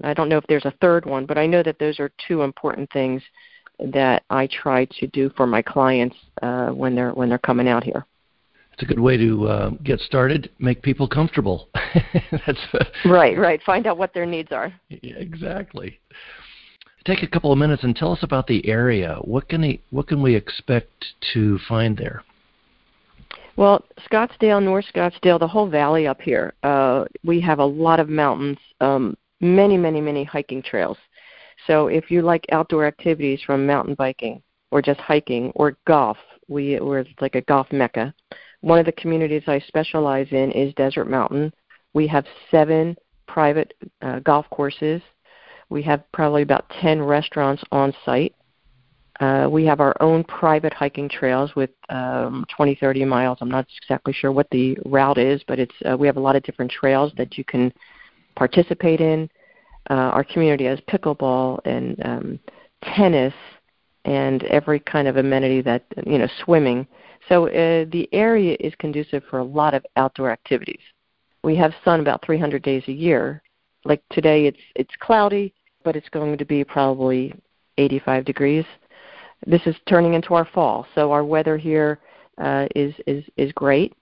I 0.04 0.14
don't 0.14 0.30
know 0.30 0.38
if 0.38 0.48
there's 0.48 0.66
a 0.66 0.74
third 0.82 1.06
one, 1.06 1.26
but 1.26 1.38
I 1.38 1.46
know 1.46 1.62
that 1.62 1.78
those 1.78 2.00
are 2.00 2.12
two 2.28 2.42
important 2.42 2.90
things 2.92 3.22
that 3.80 4.24
I 4.30 4.48
try 4.48 4.86
to 4.86 5.08
do 5.08 5.30
for 5.36 5.48
my 5.48 5.62
clients 5.62 6.16
uh, 6.42 6.70
when 6.70 6.96
they're 6.96 7.12
when 7.12 7.30
they're 7.30 7.38
coming 7.38 7.68
out 7.68 7.84
here 7.84 8.06
it's 8.74 8.82
a 8.82 8.86
good 8.86 9.00
way 9.00 9.18
to 9.18 9.48
uh, 9.48 9.70
get 9.84 10.00
started. 10.00 10.50
Make 10.60 10.82
people 10.82 11.08
comfortable. 11.08 11.70
That's 12.46 12.60
right, 13.06 13.38
right. 13.38 13.62
Find 13.64 13.86
out 13.86 13.98
what 13.98 14.14
their 14.14 14.26
needs 14.26 14.52
are. 14.52 14.74
Yeah, 14.90 15.16
exactly. 15.18 16.00
Take 17.06 17.22
a 17.22 17.28
couple 17.28 17.52
of 17.52 17.60
minutes 17.60 17.84
and 17.84 17.96
tell 17.96 18.12
us 18.12 18.24
about 18.24 18.48
the 18.48 18.68
area. 18.68 19.18
What 19.22 19.48
can 19.48 19.62
we, 19.62 19.82
what 19.92 20.08
can 20.08 20.22
we 20.22 20.36
expect 20.36 21.06
to 21.34 21.60
find 21.68 21.98
there? 21.98 22.24
Well, 23.56 23.86
Scottsdale, 24.10 24.64
North 24.64 24.86
Scottsdale, 24.94 25.40
the 25.40 25.48
whole 25.48 25.70
valley 25.70 26.08
up 26.08 26.22
here. 26.22 26.54
Uh, 26.64 27.06
we 27.24 27.40
have 27.42 27.60
a 27.60 27.66
lot 27.66 28.00
of 28.00 28.10
mountains, 28.10 28.58
um, 28.82 29.16
many, 29.40 29.78
many, 29.78 30.02
many 30.02 30.24
hiking 30.24 30.64
trails. 30.64 30.98
So 31.68 31.88
if 31.88 32.12
you 32.12 32.22
like 32.22 32.46
outdoor 32.52 32.86
activities 32.86 33.42
from 33.46 33.66
mountain 33.66 33.96
biking 33.96 34.42
or 34.72 34.82
just 34.82 35.00
hiking 35.00 35.52
or 35.56 35.78
golf, 35.88 36.18
we 36.48 36.80
we're 36.80 37.06
like 37.22 37.36
a 37.36 37.42
golf 37.42 37.68
mecca. 37.72 38.14
One 38.62 38.80
of 38.80 38.86
the 38.86 38.92
communities 38.94 39.44
I 39.48 39.60
specialize 39.60 40.28
in 40.32 40.52
is 40.52 40.74
Desert 40.76 41.10
Mountain. 41.10 41.54
We 41.94 42.08
have 42.08 42.26
seven 42.50 42.96
private 43.28 43.74
uh, 44.02 44.20
golf 44.20 44.46
courses. 44.50 45.02
We 45.70 45.84
have 45.84 46.04
probably 46.12 46.44
about 46.44 46.70
10 46.82 47.02
restaurants 47.02 47.64
on 47.72 47.94
site. 48.06 48.36
Uh, 49.20 49.48
we 49.50 49.66
have 49.66 49.80
our 49.80 49.96
own 50.02 50.24
private 50.24 50.74
hiking 50.74 51.08
trails 51.08 51.56
with 51.56 51.70
um, 51.90 52.46
20, 52.56 52.76
30 52.76 53.06
miles. 53.06 53.38
I'm 53.42 53.50
not 53.50 53.68
exactly 53.82 54.12
sure 54.12 54.32
what 54.32 54.50
the 54.50 54.78
route 54.86 55.18
is, 55.18 55.42
but 55.48 55.60
it's 55.60 55.76
uh, 55.90 55.96
we 55.96 56.08
have 56.08 56.18
a 56.18 56.22
lot 56.22 56.36
of 56.36 56.44
different 56.44 56.72
trails 56.72 57.12
that 57.18 57.38
you 57.38 57.44
can 57.44 57.72
participate 58.36 59.02
in. 59.02 59.30
Uh, 59.90 59.94
our 59.94 60.24
community 60.24 60.66
has 60.66 60.80
pickleball 60.90 61.60
and 61.66 62.06
um, 62.06 62.40
tennis 62.96 63.34
and 64.06 64.44
every 64.44 64.80
kind 64.80 65.08
of 65.08 65.18
amenity 65.18 65.62
that 65.62 65.86
you 66.06 66.18
know 66.18 66.28
swimming 66.44 66.88
so 67.30 67.48
uh, 67.48 67.86
the 67.92 68.08
area 68.12 68.58
is 68.60 68.74
conducive 68.80 69.24
for 69.30 69.40
a 69.40 69.44
lot 69.44 69.74
of 69.74 69.86
outdoor 69.96 70.30
activities. 70.30 70.82
We 71.44 71.56
have 71.58 71.74
sun 71.84 72.00
about 72.00 72.26
300 72.26 72.62
days 72.62 72.84
a 72.88 72.92
year. 72.92 73.42
Like 73.86 74.02
today, 74.12 74.46
it's 74.46 74.60
it's 74.76 74.94
cloudy, 75.00 75.54
but 75.84 75.96
it's 75.96 76.10
going 76.10 76.38
to 76.38 76.46
be 76.46 76.64
probably 76.64 77.34
85 77.78 78.26
degrees. 78.26 78.66
This 79.46 79.62
is 79.66 79.76
turning 79.88 80.14
into 80.14 80.34
our 80.36 80.46
fall, 80.46 80.88
so 80.96 81.12
our 81.12 81.24
weather 81.24 81.58
here 81.58 82.00
uh, 82.38 82.68
is 82.76 82.94
is 83.08 83.24
is 83.36 83.52
great. 83.54 83.94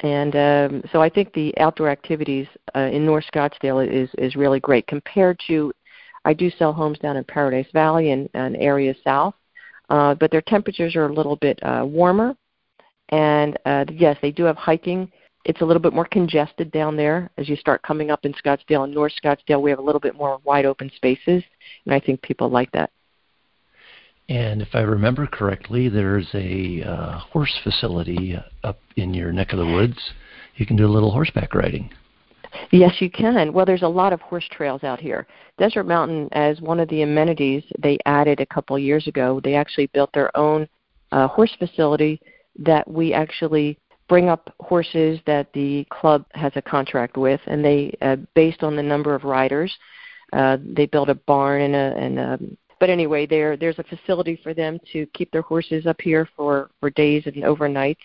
And 0.00 0.36
um, 0.36 0.82
so 0.92 1.00
I 1.00 1.08
think 1.08 1.32
the 1.32 1.56
outdoor 1.58 1.88
activities 1.88 2.46
uh, 2.74 2.90
in 2.92 3.06
North 3.06 3.24
Scottsdale 3.32 3.86
is 3.86 4.10
is 4.18 4.36
really 4.36 4.60
great 4.60 4.86
compared 4.86 5.40
to. 5.46 5.72
I 6.24 6.34
do 6.34 6.50
sell 6.50 6.72
homes 6.72 6.98
down 6.98 7.16
in 7.16 7.24
Paradise 7.24 7.68
Valley 7.72 8.10
and, 8.10 8.28
and 8.34 8.56
areas 8.56 8.96
south, 9.04 9.34
uh, 9.90 10.14
but 10.16 10.30
their 10.32 10.42
temperatures 10.42 10.96
are 10.96 11.06
a 11.06 11.12
little 11.12 11.36
bit 11.36 11.58
uh, 11.62 11.84
warmer 11.86 12.36
and 13.10 13.58
uh, 13.66 13.84
yes, 13.92 14.16
they 14.20 14.32
do 14.32 14.44
have 14.44 14.56
hiking. 14.56 15.10
It's 15.44 15.60
a 15.60 15.64
little 15.64 15.80
bit 15.80 15.92
more 15.92 16.06
congested 16.06 16.72
down 16.72 16.96
there 16.96 17.30
as 17.38 17.48
you 17.48 17.56
start 17.56 17.82
coming 17.82 18.10
up 18.10 18.24
in 18.24 18.32
Scottsdale 18.34 18.84
and 18.84 18.92
North 18.92 19.12
Scottsdale. 19.22 19.62
We 19.62 19.70
have 19.70 19.78
a 19.78 19.82
little 19.82 20.00
bit 20.00 20.16
more 20.16 20.40
wide 20.44 20.66
open 20.66 20.90
spaces, 20.96 21.42
and 21.84 21.94
I 21.94 22.00
think 22.00 22.20
people 22.22 22.48
like 22.48 22.70
that. 22.72 22.90
And 24.28 24.60
if 24.60 24.68
I 24.74 24.80
remember 24.80 25.26
correctly, 25.26 25.88
there's 25.88 26.28
a 26.34 26.82
uh, 26.82 27.18
horse 27.18 27.56
facility 27.62 28.36
up 28.64 28.80
in 28.96 29.14
your 29.14 29.32
neck 29.32 29.52
of 29.52 29.58
the 29.58 29.66
woods. 29.66 29.98
You 30.56 30.66
can 30.66 30.76
do 30.76 30.86
a 30.86 30.88
little 30.88 31.12
horseback 31.12 31.54
riding. 31.54 31.90
Yes, 32.70 32.94
you 33.00 33.10
can. 33.10 33.52
Well, 33.52 33.66
there's 33.66 33.82
a 33.82 33.88
lot 33.88 34.12
of 34.12 34.20
horse 34.20 34.46
trails 34.50 34.82
out 34.82 34.98
here. 34.98 35.26
Desert 35.58 35.84
Mountain, 35.84 36.28
as 36.32 36.60
one 36.60 36.80
of 36.80 36.88
the 36.88 37.02
amenities 37.02 37.62
they 37.78 37.98
added 38.06 38.40
a 38.40 38.46
couple 38.46 38.78
years 38.78 39.06
ago, 39.06 39.40
they 39.44 39.54
actually 39.54 39.86
built 39.88 40.12
their 40.12 40.34
own 40.36 40.68
uh, 41.12 41.28
horse 41.28 41.54
facility 41.58 42.20
that 42.58 42.88
we 42.90 43.12
actually 43.12 43.78
bring 44.08 44.28
up 44.28 44.54
horses 44.60 45.18
that 45.26 45.52
the 45.52 45.84
club 45.90 46.24
has 46.32 46.52
a 46.56 46.62
contract 46.62 47.16
with, 47.16 47.40
and 47.46 47.64
they, 47.64 47.96
uh, 48.00 48.16
based 48.34 48.62
on 48.62 48.76
the 48.76 48.82
number 48.82 49.14
of 49.14 49.24
riders, 49.24 49.76
uh, 50.32 50.56
they 50.64 50.86
build 50.86 51.10
a 51.10 51.14
barn 51.14 51.62
and 51.62 51.74
a, 51.74 51.96
and 51.96 52.18
a 52.18 52.38
but 52.78 52.90
anyway, 52.90 53.26
there 53.26 53.56
there's 53.56 53.78
a 53.78 53.84
facility 53.84 54.38
for 54.42 54.54
them 54.54 54.78
to 54.92 55.06
keep 55.14 55.30
their 55.30 55.42
horses 55.42 55.86
up 55.86 56.00
here 56.00 56.28
for 56.36 56.70
for 56.80 56.90
days 56.90 57.24
and 57.26 57.36
overnights. 57.36 57.96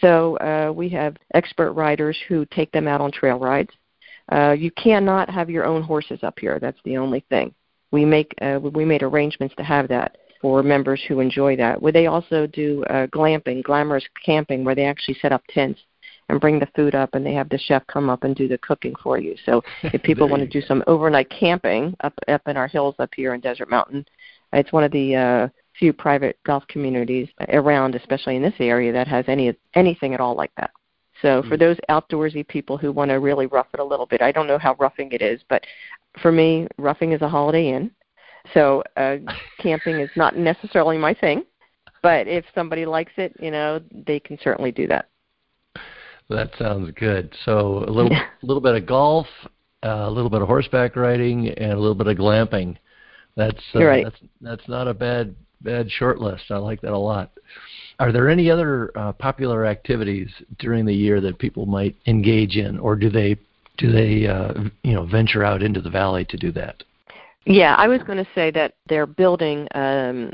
So 0.00 0.36
uh, 0.38 0.72
we 0.72 0.88
have 0.90 1.16
expert 1.34 1.72
riders 1.72 2.16
who 2.28 2.46
take 2.46 2.72
them 2.72 2.88
out 2.88 3.00
on 3.00 3.12
trail 3.12 3.38
rides. 3.38 3.70
Uh, 4.30 4.52
you 4.52 4.70
cannot 4.72 5.28
have 5.28 5.50
your 5.50 5.64
own 5.64 5.82
horses 5.82 6.20
up 6.22 6.38
here. 6.38 6.58
That's 6.58 6.78
the 6.84 6.96
only 6.96 7.24
thing. 7.28 7.54
We 7.90 8.04
make 8.04 8.34
uh, 8.40 8.58
we 8.60 8.84
made 8.84 9.02
arrangements 9.02 9.54
to 9.56 9.64
have 9.64 9.88
that 9.88 10.16
for 10.40 10.62
members 10.62 11.02
who 11.06 11.20
enjoy 11.20 11.56
that. 11.56 11.80
Where 11.80 11.92
they 11.92 12.06
also 12.06 12.46
do 12.46 12.84
uh, 12.84 13.06
glamping, 13.08 13.62
glamorous 13.62 14.04
camping, 14.24 14.64
where 14.64 14.74
they 14.74 14.84
actually 14.84 15.18
set 15.20 15.32
up 15.32 15.42
tents 15.48 15.80
and 16.28 16.40
bring 16.40 16.58
the 16.58 16.68
food 16.74 16.94
up, 16.94 17.14
and 17.14 17.24
they 17.24 17.34
have 17.34 17.48
the 17.48 17.58
chef 17.58 17.86
come 17.86 18.08
up 18.08 18.24
and 18.24 18.34
do 18.34 18.48
the 18.48 18.58
cooking 18.58 18.94
for 19.02 19.18
you. 19.18 19.36
So 19.44 19.62
if 19.82 20.02
people 20.04 20.28
want 20.28 20.40
to 20.42 20.48
do 20.48 20.64
some 20.66 20.82
overnight 20.86 21.30
camping 21.30 21.94
up 22.00 22.14
up 22.28 22.42
in 22.46 22.56
our 22.56 22.68
hills 22.68 22.94
up 22.98 23.10
here 23.14 23.34
in 23.34 23.40
Desert 23.40 23.70
Mountain, 23.70 24.06
it's 24.52 24.72
one 24.72 24.84
of 24.84 24.92
the 24.92 25.16
uh, 25.16 25.48
few 25.78 25.92
private 25.92 26.38
golf 26.44 26.66
communities 26.68 27.28
around, 27.48 27.94
especially 27.94 28.36
in 28.36 28.42
this 28.42 28.54
area, 28.60 28.92
that 28.92 29.08
has 29.08 29.24
any 29.28 29.54
anything 29.74 30.14
at 30.14 30.20
all 30.20 30.34
like 30.34 30.52
that. 30.56 30.70
So 31.20 31.42
for 31.42 31.56
hmm. 31.56 31.60
those 31.60 31.76
outdoorsy 31.88 32.46
people 32.46 32.76
who 32.76 32.92
want 32.92 33.10
to 33.10 33.20
really 33.20 33.46
rough 33.46 33.68
it 33.72 33.80
a 33.80 33.84
little 33.84 34.06
bit, 34.06 34.22
I 34.22 34.32
don't 34.32 34.46
know 34.46 34.58
how 34.58 34.74
roughing 34.78 35.12
it 35.12 35.22
is, 35.22 35.40
but 35.48 35.64
for 36.20 36.32
me, 36.32 36.66
roughing 36.78 37.12
is 37.12 37.22
a 37.22 37.28
Holiday 37.28 37.72
Inn. 37.72 37.90
So 38.54 38.82
uh, 38.96 39.16
camping 39.60 40.00
is 40.00 40.10
not 40.16 40.36
necessarily 40.36 40.98
my 40.98 41.14
thing, 41.14 41.44
but 42.02 42.26
if 42.26 42.44
somebody 42.54 42.84
likes 42.84 43.12
it, 43.16 43.34
you 43.38 43.50
know, 43.50 43.80
they 44.06 44.18
can 44.18 44.38
certainly 44.42 44.72
do 44.72 44.86
that. 44.88 45.08
That 46.32 46.50
sounds 46.58 46.90
good. 46.96 47.34
So 47.44 47.84
a 47.86 47.90
little 47.90 48.12
a 48.12 48.28
little 48.42 48.60
bit 48.60 48.74
of 48.74 48.86
golf, 48.86 49.26
uh, 49.84 50.04
a 50.06 50.10
little 50.10 50.30
bit 50.30 50.42
of 50.42 50.48
horseback 50.48 50.96
riding, 50.96 51.48
and 51.48 51.72
a 51.72 51.78
little 51.78 51.94
bit 51.94 52.06
of 52.06 52.16
glamping. 52.16 52.76
That's 53.36 53.62
uh, 53.74 53.84
right. 53.84 54.04
that's 54.04 54.18
that's 54.40 54.68
not 54.68 54.88
a 54.88 54.94
bad 54.94 55.34
bad 55.60 55.90
short 55.90 56.20
list. 56.20 56.44
I 56.50 56.56
like 56.56 56.80
that 56.82 56.92
a 56.92 56.98
lot. 56.98 57.30
Are 57.98 58.12
there 58.12 58.28
any 58.28 58.50
other 58.50 58.90
uh, 58.96 59.12
popular 59.12 59.66
activities 59.66 60.28
during 60.58 60.84
the 60.84 60.94
year 60.94 61.20
that 61.20 61.38
people 61.38 61.66
might 61.66 61.96
engage 62.06 62.56
in, 62.56 62.78
or 62.78 62.96
do 62.96 63.10
they 63.10 63.36
do 63.78 63.92
they 63.92 64.26
uh, 64.26 64.54
you 64.82 64.94
know 64.94 65.06
venture 65.06 65.44
out 65.44 65.62
into 65.62 65.80
the 65.80 65.90
valley 65.90 66.24
to 66.26 66.36
do 66.36 66.52
that? 66.52 66.82
Yeah, 67.44 67.74
I 67.76 67.88
was 67.88 68.02
going 68.02 68.18
to 68.18 68.30
say 68.34 68.50
that 68.52 68.74
they're 68.88 69.06
building 69.06 69.66
um, 69.74 70.32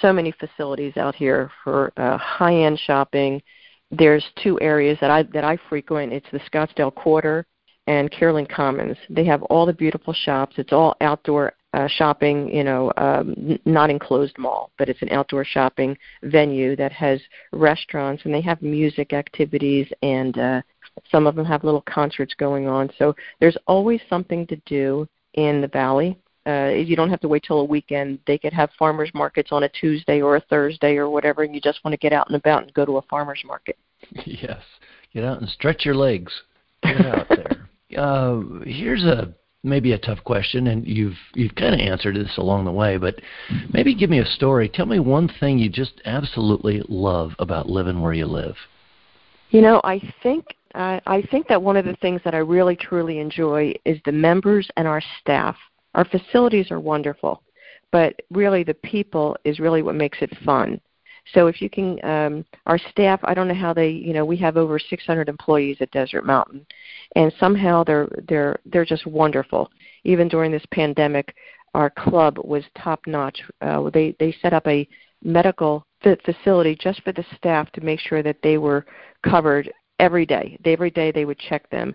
so 0.00 0.12
many 0.12 0.32
facilities 0.32 0.96
out 0.96 1.14
here 1.14 1.50
for 1.62 1.92
uh, 1.98 2.16
high-end 2.16 2.78
shopping. 2.78 3.42
There's 3.90 4.24
two 4.42 4.60
areas 4.60 4.98
that 5.00 5.10
I 5.10 5.22
that 5.24 5.44
I 5.44 5.58
frequent. 5.68 6.12
It's 6.12 6.26
the 6.32 6.40
Scottsdale 6.40 6.94
Quarter 6.94 7.46
and 7.86 8.10
Kierland 8.10 8.48
Commons. 8.48 8.96
They 9.08 9.24
have 9.24 9.42
all 9.44 9.66
the 9.66 9.72
beautiful 9.72 10.12
shops. 10.12 10.56
It's 10.58 10.72
all 10.72 10.96
outdoor 11.00 11.52
uh, 11.72 11.86
shopping, 11.88 12.48
you 12.48 12.64
know, 12.64 12.90
um, 12.96 13.58
not 13.64 13.90
enclosed 13.90 14.36
mall, 14.38 14.70
but 14.78 14.88
it's 14.88 15.02
an 15.02 15.10
outdoor 15.10 15.44
shopping 15.44 15.96
venue 16.22 16.74
that 16.74 16.90
has 16.92 17.20
restaurants 17.52 18.24
and 18.24 18.32
they 18.32 18.40
have 18.40 18.62
music 18.62 19.12
activities 19.12 19.86
and 20.02 20.38
uh, 20.38 20.62
some 21.10 21.26
of 21.26 21.36
them 21.36 21.44
have 21.44 21.64
little 21.64 21.82
concerts 21.82 22.34
going 22.34 22.66
on. 22.66 22.90
So 22.98 23.14
there's 23.40 23.58
always 23.66 24.00
something 24.08 24.46
to 24.46 24.56
do 24.64 25.06
in 25.34 25.60
the 25.60 25.68
valley 25.68 26.18
uh, 26.46 26.68
you 26.68 26.96
don't 26.96 27.10
have 27.10 27.20
to 27.20 27.28
wait 27.28 27.44
till 27.46 27.60
a 27.60 27.64
weekend. 27.64 28.18
They 28.26 28.38
could 28.38 28.52
have 28.52 28.70
farmers 28.78 29.10
markets 29.14 29.50
on 29.52 29.64
a 29.64 29.68
Tuesday 29.68 30.20
or 30.20 30.36
a 30.36 30.40
Thursday 30.40 30.96
or 30.96 31.10
whatever, 31.10 31.42
and 31.42 31.54
you 31.54 31.60
just 31.60 31.84
want 31.84 31.92
to 31.92 31.98
get 31.98 32.12
out 32.12 32.28
and 32.28 32.36
about 32.36 32.62
and 32.62 32.74
go 32.74 32.84
to 32.84 32.98
a 32.98 33.02
farmers 33.02 33.42
market. 33.44 33.76
Yes, 34.24 34.62
get 35.12 35.24
out 35.24 35.40
and 35.40 35.48
stretch 35.48 35.84
your 35.84 35.94
legs. 35.94 36.32
Get 36.82 37.06
out 37.06 37.28
there. 37.28 37.46
Uh, 37.96 38.40
here's 38.64 39.04
a 39.04 39.32
maybe 39.62 39.92
a 39.92 39.98
tough 39.98 40.22
question, 40.24 40.66
and 40.66 40.86
you've 40.86 41.16
you've 41.34 41.54
kind 41.54 41.72
of 41.72 41.80
answered 41.80 42.16
this 42.16 42.36
along 42.36 42.64
the 42.64 42.72
way, 42.72 42.96
but 42.96 43.14
maybe 43.72 43.94
give 43.94 44.10
me 44.10 44.18
a 44.18 44.26
story. 44.26 44.68
Tell 44.68 44.86
me 44.86 44.98
one 44.98 45.30
thing 45.40 45.58
you 45.58 45.68
just 45.68 46.00
absolutely 46.04 46.82
love 46.88 47.32
about 47.38 47.68
living 47.68 48.00
where 48.00 48.12
you 48.12 48.26
live. 48.26 48.56
You 49.50 49.62
know, 49.62 49.80
I 49.84 50.00
think 50.22 50.44
uh, 50.74 51.00
I 51.06 51.22
think 51.30 51.48
that 51.48 51.62
one 51.62 51.76
of 51.76 51.84
the 51.84 51.96
things 51.96 52.20
that 52.24 52.34
I 52.34 52.38
really 52.38 52.76
truly 52.76 53.18
enjoy 53.18 53.74
is 53.84 53.98
the 54.04 54.12
members 54.12 54.68
and 54.76 54.86
our 54.86 55.02
staff. 55.20 55.56
Our 55.96 56.04
facilities 56.04 56.70
are 56.70 56.78
wonderful, 56.78 57.42
but 57.90 58.14
really 58.30 58.62
the 58.62 58.74
people 58.74 59.36
is 59.44 59.58
really 59.58 59.82
what 59.82 59.94
makes 59.94 60.18
it 60.20 60.36
fun. 60.44 60.80
So 61.32 61.48
if 61.48 61.60
you 61.60 61.68
can, 61.68 61.98
um, 62.04 62.44
our 62.66 62.78
staff, 62.78 63.18
I 63.24 63.34
don't 63.34 63.48
know 63.48 63.54
how 63.54 63.72
they, 63.72 63.88
you 63.88 64.12
know, 64.12 64.24
we 64.24 64.36
have 64.36 64.56
over 64.56 64.78
600 64.78 65.28
employees 65.28 65.78
at 65.80 65.90
Desert 65.90 66.24
Mountain, 66.24 66.64
and 67.16 67.32
somehow 67.40 67.82
they're 67.82 68.08
they're 68.28 68.60
they're 68.66 68.84
just 68.84 69.06
wonderful. 69.06 69.68
Even 70.04 70.28
during 70.28 70.52
this 70.52 70.64
pandemic, 70.70 71.34
our 71.74 71.90
club 71.90 72.38
was 72.44 72.62
top 72.80 73.00
notch. 73.08 73.42
Uh, 73.60 73.90
they 73.90 74.14
they 74.20 74.36
set 74.40 74.52
up 74.52 74.66
a 74.68 74.86
medical 75.24 75.84
facility 76.24 76.76
just 76.80 77.02
for 77.02 77.10
the 77.12 77.24
staff 77.36 77.72
to 77.72 77.80
make 77.80 77.98
sure 77.98 78.22
that 78.22 78.36
they 78.42 78.58
were 78.58 78.86
covered 79.24 79.72
every 79.98 80.26
day. 80.26 80.56
Every 80.64 80.90
day 80.90 81.10
they 81.10 81.24
would 81.24 81.38
check 81.38 81.68
them 81.70 81.94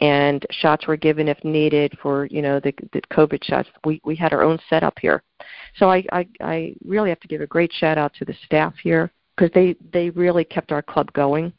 and 0.00 0.44
shots 0.50 0.86
were 0.86 0.96
given 0.96 1.28
if 1.28 1.42
needed 1.44 1.96
for 2.02 2.26
you 2.26 2.42
know 2.42 2.58
the, 2.60 2.72
the 2.92 3.02
COVID 3.12 3.44
shots. 3.44 3.68
We 3.84 4.00
we 4.04 4.16
had 4.16 4.32
our 4.32 4.42
own 4.42 4.58
setup 4.68 4.98
here, 4.98 5.22
so 5.76 5.90
I, 5.90 6.04
I 6.12 6.26
I 6.40 6.74
really 6.84 7.10
have 7.10 7.20
to 7.20 7.28
give 7.28 7.40
a 7.40 7.46
great 7.46 7.72
shout 7.72 7.98
out 7.98 8.14
to 8.14 8.24
the 8.24 8.34
staff 8.44 8.74
here 8.82 9.12
because 9.36 9.52
they 9.54 9.76
they 9.92 10.10
really 10.10 10.44
kept 10.44 10.72
our 10.72 10.82
club 10.82 11.12
going. 11.12 11.52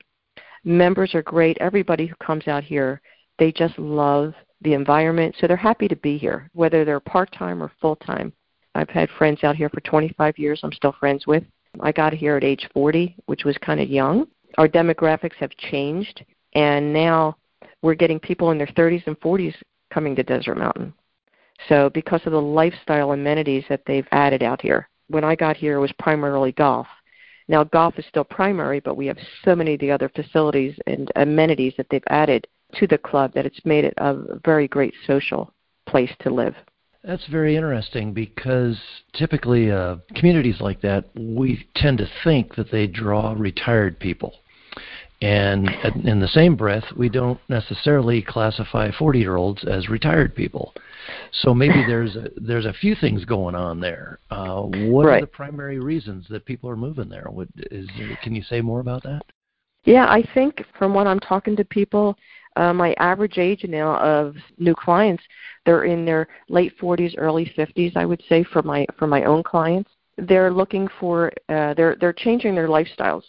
Members 0.64 1.16
are 1.16 1.24
great. 1.24 1.58
Everybody 1.60 2.06
who 2.06 2.16
comes 2.16 2.48
out 2.48 2.64
here, 2.64 3.02
they 3.40 3.52
just 3.52 3.78
love 3.80 4.34
the 4.62 4.74
environment, 4.74 5.36
so 5.40 5.48
they're 5.48 5.58
happy 5.58 5.88
to 5.88 5.96
be 5.96 6.18
here, 6.18 6.50
whether 6.54 6.86
they're 6.86 7.00
part 7.00 7.32
time 7.32 7.64
or 7.64 7.72
full 7.82 7.96
time. 7.96 8.32
I've 8.76 8.90
had 8.90 9.10
friends 9.18 9.44
out 9.44 9.56
here 9.56 9.70
for 9.70 9.82
25 9.82 10.38
years. 10.38 10.62
I'm 10.64 10.72
still 10.72 10.94
friends 10.94 11.26
with. 11.28 11.44
I 11.80 11.92
got 11.92 12.14
here 12.14 12.38
at 12.38 12.44
age 12.44 12.70
40, 12.74 13.16
which 13.26 13.44
was 13.44 13.58
kind 13.58 13.82
of 13.82 13.90
young. 13.90 14.28
Our 14.58 14.68
demographics 14.68 15.36
have 15.40 15.52
changed, 15.58 16.24
and 16.54 16.94
now 16.94 17.38
we're 17.82 17.96
getting 17.96 18.20
people 18.20 18.52
in 18.52 18.58
their 18.58 18.68
30s 18.68 19.06
and 19.08 19.20
40s 19.20 19.56
coming 19.94 20.16
to 20.16 20.24
Desert 20.24 20.58
Mountain. 20.58 20.94
So 21.70 21.90
because 21.94 22.22
of 22.26 22.32
the 22.32 22.42
lifestyle 22.42 23.12
amenities 23.12 23.64
that 23.70 23.82
they've 23.86 24.08
added 24.12 24.44
out 24.44 24.62
here. 24.62 24.88
When 25.08 25.24
I 25.24 25.36
got 25.36 25.58
here, 25.58 25.78
it 25.78 25.82
was 25.82 25.92
primarily 26.00 26.54
golf. 26.54 26.88
Now 27.48 27.64
golf 27.66 28.00
is 28.00 28.06
still 28.08 28.24
primary, 28.24 28.80
but 28.80 28.96
we 28.96 29.08
have 29.08 29.18
so 29.44 29.56
many 29.56 29.74
of 29.74 29.80
the 29.80 29.92
other 29.92 30.10
facilities 30.10 30.76
and 30.88 31.12
amenities 31.18 31.74
that 31.78 31.88
they've 31.90 32.04
added 32.08 32.48
to 32.76 32.88
the 32.88 32.98
club 32.98 33.34
that 33.34 33.46
it's 33.46 33.66
made 33.66 33.84
it 33.84 33.94
a 33.98 34.40
very 34.46 34.68
great 34.68 34.94
social 35.06 35.54
place 35.86 36.12
to 36.22 36.30
live. 36.30 36.56
That's 37.04 37.26
very 37.28 37.56
interesting 37.56 38.14
because 38.14 38.80
typically 39.14 39.72
uh, 39.72 39.98
communities 40.16 40.62
like 40.62 40.82
that, 40.82 41.10
we 41.16 41.68
tend 41.76 41.98
to 41.98 42.08
think 42.24 42.56
that 42.56 42.72
they 42.72 42.88
draw 42.88 43.34
retired 43.38 44.00
people. 44.00 44.36
And 45.22 45.70
in 46.04 46.20
the 46.20 46.28
same 46.28 46.56
breath, 46.56 46.84
we 46.98 47.08
don't 47.08 47.40
necessarily 47.48 48.24
classify 48.24 48.90
40 48.92 49.20
year 49.20 49.36
olds 49.36 49.64
as 49.66 49.88
retired 49.88 50.36
people. 50.36 50.74
So 51.44 51.54
maybe 51.54 51.84
there's 51.88 52.16
a, 52.16 52.30
there's 52.38 52.66
a 52.66 52.74
few 52.74 52.96
things 52.96 53.24
going 53.26 53.54
on 53.54 53.80
there. 53.80 54.20
Uh, 54.32 54.62
what 54.62 55.06
right. 55.06 55.18
are 55.18 55.22
the 55.22 55.28
primary 55.28 55.80
reasons 55.80 56.26
that 56.30 56.46
people 56.46 56.70
are 56.70 56.76
moving 56.76 57.08
there? 57.08 57.28
What, 57.30 57.50
is, 57.56 57.88
can 58.24 58.34
you 58.34 58.42
say 58.42 58.62
more 58.62 58.80
about 58.80 59.04
that? 59.04 59.22
Yeah, 59.84 60.06
I 60.08 60.24
think 60.34 60.64
from 60.78 60.94
what 60.94 61.08
I'm 61.08 61.20
talking 61.20 61.56
to 61.56 61.66
people, 61.66 62.16
uh, 62.56 62.74
my 62.74 62.94
average 62.94 63.38
age 63.38 63.64
now 63.68 63.98
of 63.98 64.36
new 64.58 64.76
clients, 64.76 65.24
they're 65.66 65.86
in 65.86 66.04
their 66.04 66.28
late 66.50 66.74
40s, 66.80 67.16
early 67.18 67.52
50s. 67.58 67.96
I 67.96 68.06
would 68.06 68.22
say 68.28 68.44
for 68.44 68.62
my 68.62 68.86
for 68.98 69.08
my 69.08 69.24
own 69.24 69.42
clients, 69.42 69.90
they're 70.18 70.52
looking 70.52 70.88
for 71.00 71.32
uh, 71.50 71.74
they're 71.74 71.96
they're 72.00 72.14
changing 72.14 72.54
their 72.54 72.68
lifestyles 72.68 73.24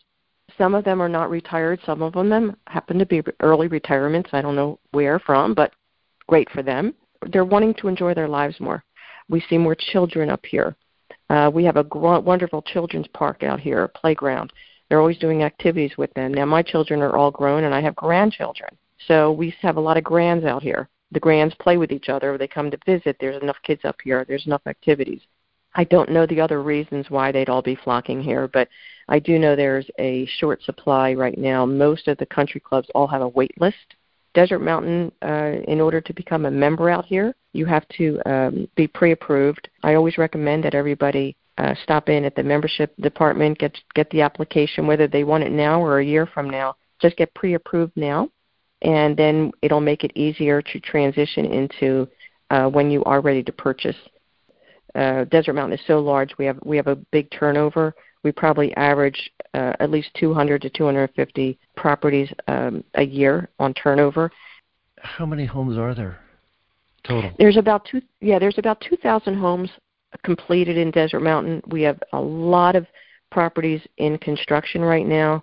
some 0.58 0.74
of 0.74 0.84
them 0.84 1.00
are 1.00 1.08
not 1.08 1.30
retired. 1.30 1.80
Some 1.84 2.02
of 2.02 2.12
them 2.12 2.56
happen 2.66 2.98
to 2.98 3.06
be 3.06 3.22
early 3.40 3.68
retirements. 3.68 4.30
I 4.32 4.42
don't 4.42 4.56
know 4.56 4.78
where 4.92 5.18
from, 5.18 5.54
but 5.54 5.72
great 6.26 6.50
for 6.50 6.62
them. 6.62 6.94
They're 7.30 7.44
wanting 7.44 7.74
to 7.74 7.88
enjoy 7.88 8.14
their 8.14 8.28
lives 8.28 8.58
more. 8.60 8.84
We 9.28 9.40
see 9.48 9.58
more 9.58 9.76
children 9.76 10.30
up 10.30 10.44
here. 10.44 10.76
Uh, 11.30 11.50
we 11.52 11.64
have 11.64 11.76
a 11.76 11.84
gr- 11.84 12.18
wonderful 12.18 12.62
children's 12.62 13.06
park 13.08 13.42
out 13.42 13.60
here, 13.60 13.84
a 13.84 13.88
playground. 13.88 14.52
They're 14.88 15.00
always 15.00 15.18
doing 15.18 15.42
activities 15.42 15.96
with 15.96 16.12
them. 16.14 16.34
Now, 16.34 16.44
my 16.44 16.62
children 16.62 17.00
are 17.00 17.16
all 17.16 17.30
grown, 17.30 17.64
and 17.64 17.74
I 17.74 17.80
have 17.80 17.96
grandchildren. 17.96 18.76
So 19.08 19.32
we 19.32 19.54
have 19.62 19.76
a 19.76 19.80
lot 19.80 19.96
of 19.96 20.04
grands 20.04 20.44
out 20.44 20.62
here. 20.62 20.88
The 21.12 21.20
grands 21.20 21.54
play 21.54 21.76
with 21.76 21.92
each 21.92 22.08
other. 22.08 22.36
They 22.36 22.48
come 22.48 22.70
to 22.70 22.78
visit. 22.84 23.16
There's 23.18 23.40
enough 23.42 23.56
kids 23.62 23.82
up 23.84 23.96
here. 24.02 24.24
There's 24.26 24.46
enough 24.46 24.62
activities. 24.66 25.20
I 25.74 25.84
don't 25.84 26.10
know 26.10 26.26
the 26.26 26.40
other 26.40 26.62
reasons 26.62 27.06
why 27.08 27.32
they'd 27.32 27.48
all 27.48 27.62
be 27.62 27.74
flocking 27.76 28.22
here, 28.22 28.48
but 28.48 28.68
I 29.08 29.18
do 29.18 29.38
know 29.38 29.56
there's 29.56 29.90
a 29.98 30.26
short 30.38 30.62
supply 30.62 31.14
right 31.14 31.36
now. 31.38 31.64
Most 31.64 32.08
of 32.08 32.18
the 32.18 32.26
country 32.26 32.60
clubs 32.60 32.88
all 32.94 33.06
have 33.06 33.22
a 33.22 33.28
wait 33.28 33.58
list 33.60 33.94
Desert 34.34 34.60
Mountain, 34.60 35.12
uh, 35.22 35.52
in 35.68 35.80
order 35.80 36.00
to 36.00 36.12
become 36.14 36.46
a 36.46 36.50
member 36.50 36.88
out 36.88 37.04
here, 37.04 37.34
you 37.52 37.66
have 37.66 37.86
to 37.96 38.20
um, 38.24 38.68
be 38.76 38.86
pre-approved. 38.86 39.68
I 39.82 39.94
always 39.94 40.16
recommend 40.16 40.64
that 40.64 40.74
everybody 40.74 41.36
uh, 41.58 41.74
stop 41.82 42.08
in 42.08 42.24
at 42.24 42.34
the 42.34 42.42
membership 42.42 42.96
department, 42.96 43.58
get 43.58 43.76
get 43.94 44.08
the 44.10 44.22
application, 44.22 44.86
whether 44.86 45.06
they 45.06 45.22
want 45.22 45.44
it 45.44 45.52
now 45.52 45.82
or 45.82 45.98
a 45.98 46.04
year 46.04 46.26
from 46.26 46.48
now. 46.48 46.76
Just 47.00 47.16
get 47.16 47.34
pre-approved 47.34 47.92
now, 47.94 48.30
and 48.80 49.16
then 49.16 49.52
it'll 49.60 49.80
make 49.80 50.02
it 50.02 50.12
easier 50.14 50.62
to 50.62 50.80
transition 50.80 51.44
into 51.44 52.08
uh, 52.48 52.68
when 52.68 52.90
you 52.90 53.04
are 53.04 53.20
ready 53.20 53.42
to 53.42 53.52
purchase. 53.52 53.96
Uh, 54.94 55.24
Desert 55.24 55.54
Mountain 55.54 55.78
is 55.78 55.86
so 55.86 55.98
large; 56.00 56.36
we 56.38 56.44
have 56.44 56.58
we 56.64 56.76
have 56.76 56.86
a 56.86 56.96
big 56.96 57.30
turnover. 57.30 57.94
We 58.22 58.32
probably 58.32 58.74
average 58.76 59.32
uh, 59.54 59.72
at 59.80 59.90
least 59.90 60.10
200 60.14 60.62
to 60.62 60.70
250 60.70 61.58
properties 61.76 62.32
um, 62.46 62.84
a 62.94 63.02
year 63.02 63.48
on 63.58 63.74
turnover. 63.74 64.30
How 65.00 65.26
many 65.26 65.44
homes 65.44 65.76
are 65.76 65.94
there 65.94 66.20
total? 67.04 67.32
There's 67.38 67.56
about 67.56 67.84
two. 67.84 68.00
Yeah, 68.20 68.38
there's 68.38 68.58
about 68.58 68.80
2,000 68.88 69.34
homes 69.34 69.70
completed 70.22 70.76
in 70.76 70.90
Desert 70.90 71.20
Mountain. 71.20 71.62
We 71.66 71.82
have 71.82 72.00
a 72.12 72.20
lot 72.20 72.76
of 72.76 72.86
properties 73.30 73.80
in 73.96 74.18
construction 74.18 74.82
right 74.82 75.06
now. 75.06 75.42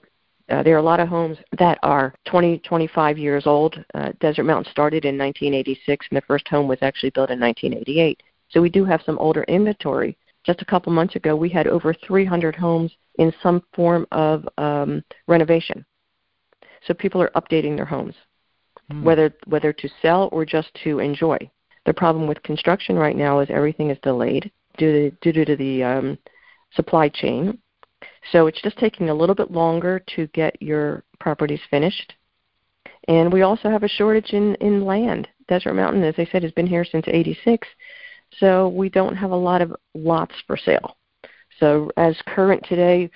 Uh, 0.50 0.64
there 0.64 0.76
are 0.76 0.80
a 0.80 0.84
lot 0.84 1.00
of 1.00 1.08
homes 1.08 1.38
that 1.60 1.78
are 1.84 2.14
20, 2.26 2.60
25 2.60 3.18
years 3.18 3.46
old. 3.46 3.84
Uh, 3.94 4.12
Desert 4.20 4.46
Mountain 4.46 4.72
started 4.72 5.06
in 5.06 5.18
1986, 5.18 6.08
and 6.10 6.18
the 6.18 6.26
first 6.26 6.48
home 6.48 6.68
was 6.68 6.80
actually 6.82 7.12
built 7.12 7.30
in 7.30 7.40
1988. 7.40 8.24
So 8.50 8.62
we 8.62 8.70
do 8.70 8.86
have 8.86 9.02
some 9.06 9.18
older 9.20 9.44
inventory. 9.44 10.18
Just 10.46 10.62
a 10.62 10.66
couple 10.66 10.92
months 10.92 11.16
ago, 11.16 11.36
we 11.36 11.50
had 11.50 11.68
over 11.68 11.94
300 11.94 12.56
homes 12.56 12.92
in 13.16 13.34
some 13.44 13.62
form 13.74 14.08
of 14.12 14.48
um, 14.58 15.04
renovation. 15.28 15.86
So 16.88 16.94
people 16.94 17.22
are 17.22 17.32
updating 17.36 17.76
their 17.76 17.86
homes, 17.86 18.16
hmm. 18.90 19.04
whether 19.04 19.34
whether 19.48 19.74
to 19.74 19.90
sell 20.02 20.30
or 20.32 20.46
just 20.46 20.70
to 20.84 21.00
enjoy. 21.00 21.38
The 21.86 21.94
problem 21.94 22.28
with 22.28 22.42
construction 22.44 22.96
right 22.96 23.16
now 23.16 23.40
is 23.40 23.50
everything 23.50 23.90
is 23.90 23.98
delayed 24.02 24.52
due 24.78 25.10
to, 25.10 25.32
due 25.32 25.46
to 25.46 25.56
the 25.56 25.84
um, 25.84 26.18
supply 26.74 27.10
chain. 27.10 27.60
So 28.32 28.48
it's 28.48 28.62
just 28.62 28.78
taking 28.78 29.10
a 29.10 29.14
little 29.14 29.36
bit 29.36 29.52
longer 29.52 30.02
to 30.16 30.28
get 30.28 30.62
your 30.62 31.04
properties 31.20 31.62
finished. 31.70 32.14
And 33.08 33.32
we 33.32 33.42
also 33.42 33.70
have 33.70 33.84
a 33.84 33.88
shortage 33.88 34.32
in, 34.32 34.56
in 34.56 34.86
land. 34.86 35.28
Desert 35.48 35.74
Mountain, 35.74 36.04
as 36.04 36.16
I 36.18 36.28
said, 36.32 36.44
has 36.44 36.52
been 36.52 36.68
here 36.68 36.86
since 36.86 37.06
86. 37.08 37.68
So 38.38 38.70
we 38.70 38.90
don't 38.90 39.16
have 39.16 39.32
a 39.32 39.36
lot 39.36 39.62
of 39.62 39.76
lots 39.94 40.34
for 40.46 40.58
sale. 40.58 40.98
So 41.60 41.92
as 41.98 42.16
current 42.28 42.64
today, 42.68 43.10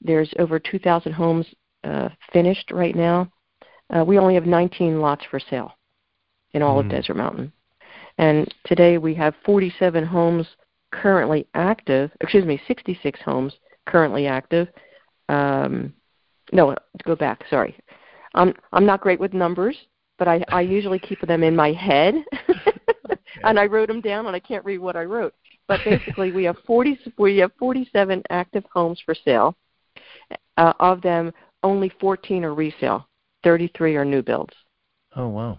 there's 0.00 0.32
over 0.38 0.58
2,000 0.58 1.12
homes 1.12 1.46
uh, 1.84 2.08
finished 2.32 2.70
right 2.70 2.94
now. 2.94 3.30
Uh, 3.94 4.04
we 4.04 4.18
only 4.18 4.34
have 4.34 4.46
19 4.46 5.00
lots 5.00 5.24
for 5.30 5.40
sale 5.40 5.72
in 6.52 6.62
all 6.62 6.76
mm. 6.76 6.80
of 6.80 6.86
hmm. 6.86 6.92
Desert 6.92 7.16
Mountain. 7.16 7.52
And 8.18 8.52
today 8.66 8.98
we 8.98 9.14
have 9.14 9.34
47 9.44 10.04
homes 10.04 10.46
currently 10.92 11.46
active, 11.54 12.10
excuse 12.20 12.44
me, 12.44 12.60
66 12.66 13.20
homes 13.24 13.54
currently 13.86 14.26
active. 14.26 14.68
Um, 15.28 15.94
no, 16.52 16.76
go 17.04 17.16
back, 17.16 17.44
sorry. 17.48 17.76
I'm, 18.34 18.54
I'm 18.72 18.86
not 18.86 19.00
great 19.00 19.20
with 19.20 19.32
numbers, 19.32 19.76
but 20.18 20.28
I, 20.28 20.44
I 20.48 20.60
usually 20.60 20.98
keep 20.98 21.20
them 21.22 21.42
in 21.42 21.56
my 21.56 21.72
head. 21.72 22.14
and 23.44 23.58
I 23.58 23.66
wrote 23.66 23.88
them 23.88 24.00
down, 24.00 24.26
and 24.26 24.36
I 24.36 24.40
can't 24.40 24.64
read 24.64 24.78
what 24.78 24.96
I 24.96 25.04
wrote. 25.04 25.34
But 25.68 25.80
basically, 25.84 26.32
we 26.32 26.44
have 26.44 26.56
40, 26.66 26.98
we 27.18 27.38
have 27.38 27.52
47 27.58 28.22
active 28.30 28.64
homes 28.72 29.00
for 29.04 29.14
sale. 29.14 29.56
Uh, 30.56 30.72
of 30.80 31.00
them, 31.02 31.32
only 31.62 31.90
14 32.00 32.44
are 32.44 32.54
resale. 32.54 33.06
33 33.44 33.96
are 33.96 34.04
new 34.04 34.22
builds. 34.22 34.54
Oh 35.16 35.28
wow. 35.28 35.58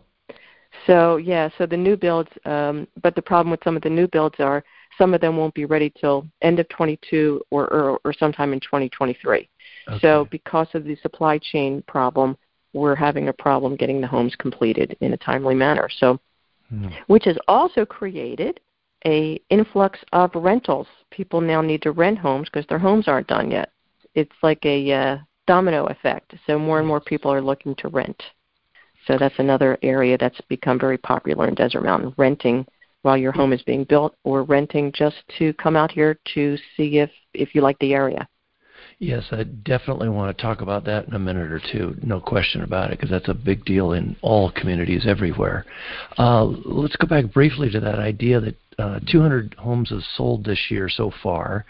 So 0.87 1.17
yeah, 1.17 1.49
so 1.57 1.65
the 1.65 1.77
new 1.77 1.97
builds, 1.97 2.29
um, 2.45 2.87
but 3.01 3.15
the 3.15 3.21
problem 3.21 3.51
with 3.51 3.63
some 3.63 3.75
of 3.75 3.81
the 3.81 3.89
new 3.89 4.07
builds 4.07 4.39
are 4.39 4.63
some 4.97 5.13
of 5.13 5.21
them 5.21 5.37
won't 5.37 5.53
be 5.53 5.65
ready 5.65 5.91
till 5.99 6.27
end 6.41 6.59
of 6.59 6.69
22 6.69 7.41
or 7.49 7.67
or, 7.73 7.99
or 8.03 8.13
sometime 8.13 8.53
in 8.53 8.59
2023. 8.59 9.49
Okay. 9.87 9.99
So 9.99 10.27
because 10.31 10.67
of 10.73 10.83
the 10.83 10.95
supply 10.97 11.39
chain 11.39 11.83
problem, 11.87 12.37
we're 12.73 12.95
having 12.95 13.27
a 13.27 13.33
problem 13.33 13.75
getting 13.75 14.01
the 14.01 14.07
homes 14.07 14.35
completed 14.35 14.95
in 15.01 15.13
a 15.13 15.17
timely 15.17 15.55
manner. 15.55 15.89
So, 15.97 16.19
hmm. 16.71 16.87
which 17.07 17.25
has 17.25 17.37
also 17.47 17.85
created 17.85 18.59
a 19.05 19.39
influx 19.49 19.99
of 20.13 20.31
rentals. 20.33 20.87
People 21.11 21.41
now 21.41 21.61
need 21.61 21.81
to 21.81 21.91
rent 21.91 22.17
homes 22.17 22.47
because 22.51 22.67
their 22.67 22.79
homes 22.79 23.07
aren't 23.07 23.27
done 23.27 23.51
yet. 23.51 23.71
It's 24.15 24.35
like 24.41 24.65
a 24.65 24.91
uh, 24.91 25.17
domino 25.47 25.85
effect. 25.87 26.33
So 26.47 26.57
more 26.57 26.79
and 26.79 26.87
more 26.87 27.01
people 27.01 27.31
are 27.31 27.41
looking 27.41 27.75
to 27.75 27.89
rent. 27.89 28.21
So 29.07 29.17
that's 29.17 29.39
another 29.39 29.77
area 29.81 30.17
that's 30.17 30.39
become 30.47 30.79
very 30.79 30.97
popular 30.97 31.47
in 31.47 31.55
Desert 31.55 31.83
Mountain, 31.83 32.13
renting 32.17 32.65
while 33.01 33.17
your 33.17 33.31
home 33.31 33.51
is 33.51 33.63
being 33.63 33.83
built 33.83 34.15
or 34.23 34.43
renting 34.43 34.91
just 34.91 35.17
to 35.39 35.53
come 35.53 35.75
out 35.75 35.91
here 35.91 36.19
to 36.35 36.57
see 36.77 36.99
if 36.99 37.09
if 37.33 37.55
you 37.55 37.61
like 37.61 37.79
the 37.79 37.93
area. 37.93 38.27
Yes, 39.01 39.23
I 39.31 39.41
definitely 39.41 40.09
want 40.09 40.37
to 40.37 40.39
talk 40.39 40.61
about 40.61 40.85
that 40.85 41.07
in 41.07 41.15
a 41.15 41.19
minute 41.19 41.51
or 41.51 41.59
two. 41.71 41.97
No 42.03 42.19
question 42.19 42.61
about 42.61 42.91
it, 42.91 42.99
because 42.99 43.09
that's 43.09 43.29
a 43.29 43.33
big 43.33 43.65
deal 43.65 43.93
in 43.93 44.15
all 44.21 44.51
communities 44.51 45.07
everywhere. 45.07 45.65
Uh, 46.19 46.43
let's 46.45 46.95
go 46.97 47.07
back 47.07 47.33
briefly 47.33 47.71
to 47.71 47.79
that 47.79 47.97
idea 47.97 48.39
that 48.39 48.55
uh, 48.77 48.99
200 49.11 49.55
homes 49.55 49.89
have 49.89 50.03
sold 50.15 50.45
this 50.45 50.67
year 50.69 50.87
so 50.87 51.11
far, 51.23 51.65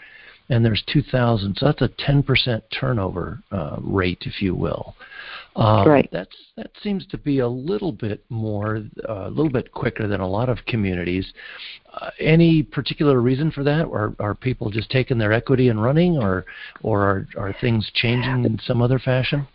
and 0.48 0.64
there's 0.64 0.82
2,000. 0.92 1.56
So 1.56 1.66
that's 1.66 1.82
a 1.82 1.88
10% 1.88 2.62
turnover 2.78 3.40
uh, 3.50 3.76
rate, 3.80 4.22
if 4.22 4.42
you 4.42 4.54
will. 4.54 4.94
Um, 5.54 5.86
right. 5.86 6.08
That's 6.10 6.34
that 6.56 6.70
seems 6.82 7.06
to 7.08 7.18
be 7.18 7.40
a 7.40 7.48
little 7.48 7.92
bit 7.92 8.24
more, 8.30 8.84
uh, 9.06 9.26
a 9.26 9.28
little 9.28 9.50
bit 9.50 9.70
quicker 9.72 10.08
than 10.08 10.20
a 10.20 10.28
lot 10.28 10.48
of 10.48 10.58
communities. 10.66 11.30
Uh, 11.92 12.10
any 12.18 12.62
particular 12.62 13.20
reason 13.20 13.50
for 13.50 13.62
that, 13.62 13.84
or 13.84 14.14
are 14.18 14.34
people 14.34 14.70
just 14.70 14.90
taking 14.90 15.18
their 15.18 15.32
equity 15.32 15.68
and 15.68 15.82
running, 15.82 16.16
or 16.16 16.46
or 16.82 17.02
are 17.02 17.26
are 17.36 17.56
things 17.60 17.90
changing 17.94 18.46
in 18.46 18.58
some 18.64 18.80
other 18.80 18.98
fashion? 18.98 19.46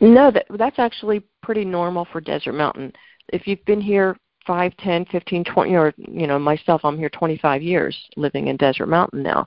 No, 0.00 0.30
that 0.30 0.46
that's 0.58 0.78
actually 0.78 1.22
pretty 1.42 1.66
normal 1.66 2.06
for 2.10 2.20
Desert 2.22 2.54
Mountain. 2.54 2.94
If 3.30 3.46
you've 3.46 3.64
been 3.66 3.80
here 3.80 4.16
five, 4.46 4.74
ten, 4.78 5.04
fifteen, 5.06 5.44
twenty, 5.44 5.74
or 5.74 5.92
you 5.98 6.26
know 6.26 6.38
myself, 6.38 6.82
I'm 6.84 6.96
here 6.96 7.10
25 7.10 7.62
years 7.62 7.96
living 8.16 8.46
in 8.46 8.56
Desert 8.56 8.86
Mountain 8.86 9.22
now. 9.22 9.46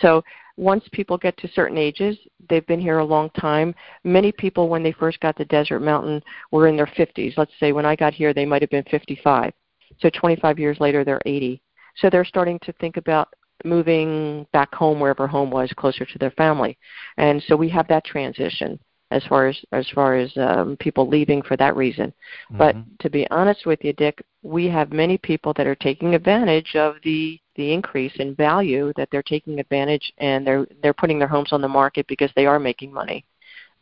So 0.00 0.22
once 0.56 0.84
people 0.92 1.16
get 1.16 1.36
to 1.38 1.48
certain 1.48 1.78
ages, 1.78 2.18
they've 2.48 2.66
been 2.66 2.80
here 2.80 2.98
a 2.98 3.04
long 3.04 3.30
time. 3.30 3.74
Many 4.04 4.32
people, 4.32 4.68
when 4.68 4.82
they 4.82 4.92
first 4.92 5.20
got 5.20 5.36
to 5.36 5.44
Desert 5.44 5.80
Mountain, 5.80 6.22
were 6.50 6.66
in 6.66 6.76
their 6.76 6.86
50s. 6.86 7.36
Let's 7.36 7.52
say 7.60 7.72
when 7.72 7.86
I 7.86 7.96
got 7.96 8.12
here, 8.12 8.34
they 8.34 8.44
might 8.44 8.62
have 8.62 8.70
been 8.70 8.84
55. 8.90 9.52
So 10.00 10.10
25 10.10 10.58
years 10.58 10.80
later, 10.80 11.04
they're 11.04 11.22
80. 11.24 11.62
So 11.96 12.10
they're 12.10 12.24
starting 12.24 12.58
to 12.60 12.72
think 12.74 12.96
about 12.96 13.28
moving 13.64 14.46
back 14.52 14.74
home, 14.74 15.00
wherever 15.00 15.26
home 15.26 15.50
was, 15.50 15.72
closer 15.76 16.04
to 16.04 16.18
their 16.18 16.30
family. 16.32 16.78
And 17.16 17.42
so 17.46 17.56
we 17.56 17.68
have 17.70 17.88
that 17.88 18.04
transition 18.04 18.78
as 19.10 19.24
far 19.24 19.48
as 19.48 19.58
as 19.72 19.88
far 19.94 20.16
as 20.16 20.30
um, 20.36 20.76
people 20.78 21.08
leaving 21.08 21.42
for 21.42 21.56
that 21.56 21.76
reason. 21.76 22.12
Mm-hmm. 22.52 22.58
But 22.58 22.76
to 23.00 23.10
be 23.10 23.28
honest 23.30 23.66
with 23.66 23.82
you, 23.82 23.92
Dick, 23.94 24.22
we 24.42 24.68
have 24.68 24.92
many 24.92 25.18
people 25.18 25.52
that 25.54 25.66
are 25.66 25.74
taking 25.74 26.14
advantage 26.14 26.74
of 26.74 26.96
the 27.04 27.40
the 27.56 27.72
increase 27.72 28.12
in 28.16 28.34
value 28.34 28.92
that 28.96 29.08
they're 29.10 29.22
taking 29.22 29.58
advantage 29.60 30.12
and 30.18 30.46
they're 30.46 30.66
they're 30.82 30.92
putting 30.92 31.18
their 31.18 31.28
homes 31.28 31.52
on 31.52 31.60
the 31.60 31.68
market 31.68 32.06
because 32.06 32.30
they 32.36 32.46
are 32.46 32.58
making 32.58 32.92
money. 32.92 33.24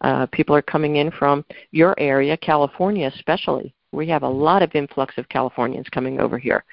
Uh, 0.02 0.26
people 0.26 0.54
are 0.54 0.62
coming 0.62 0.96
in 0.96 1.10
from 1.10 1.44
your 1.72 1.94
area, 1.98 2.36
California 2.36 3.10
especially. 3.14 3.74
We 3.92 4.08
have 4.08 4.24
a 4.24 4.28
lot 4.28 4.62
of 4.62 4.74
influx 4.74 5.16
of 5.16 5.28
Californians 5.28 5.88
coming 5.88 6.20
over 6.20 6.38
here. 6.38 6.64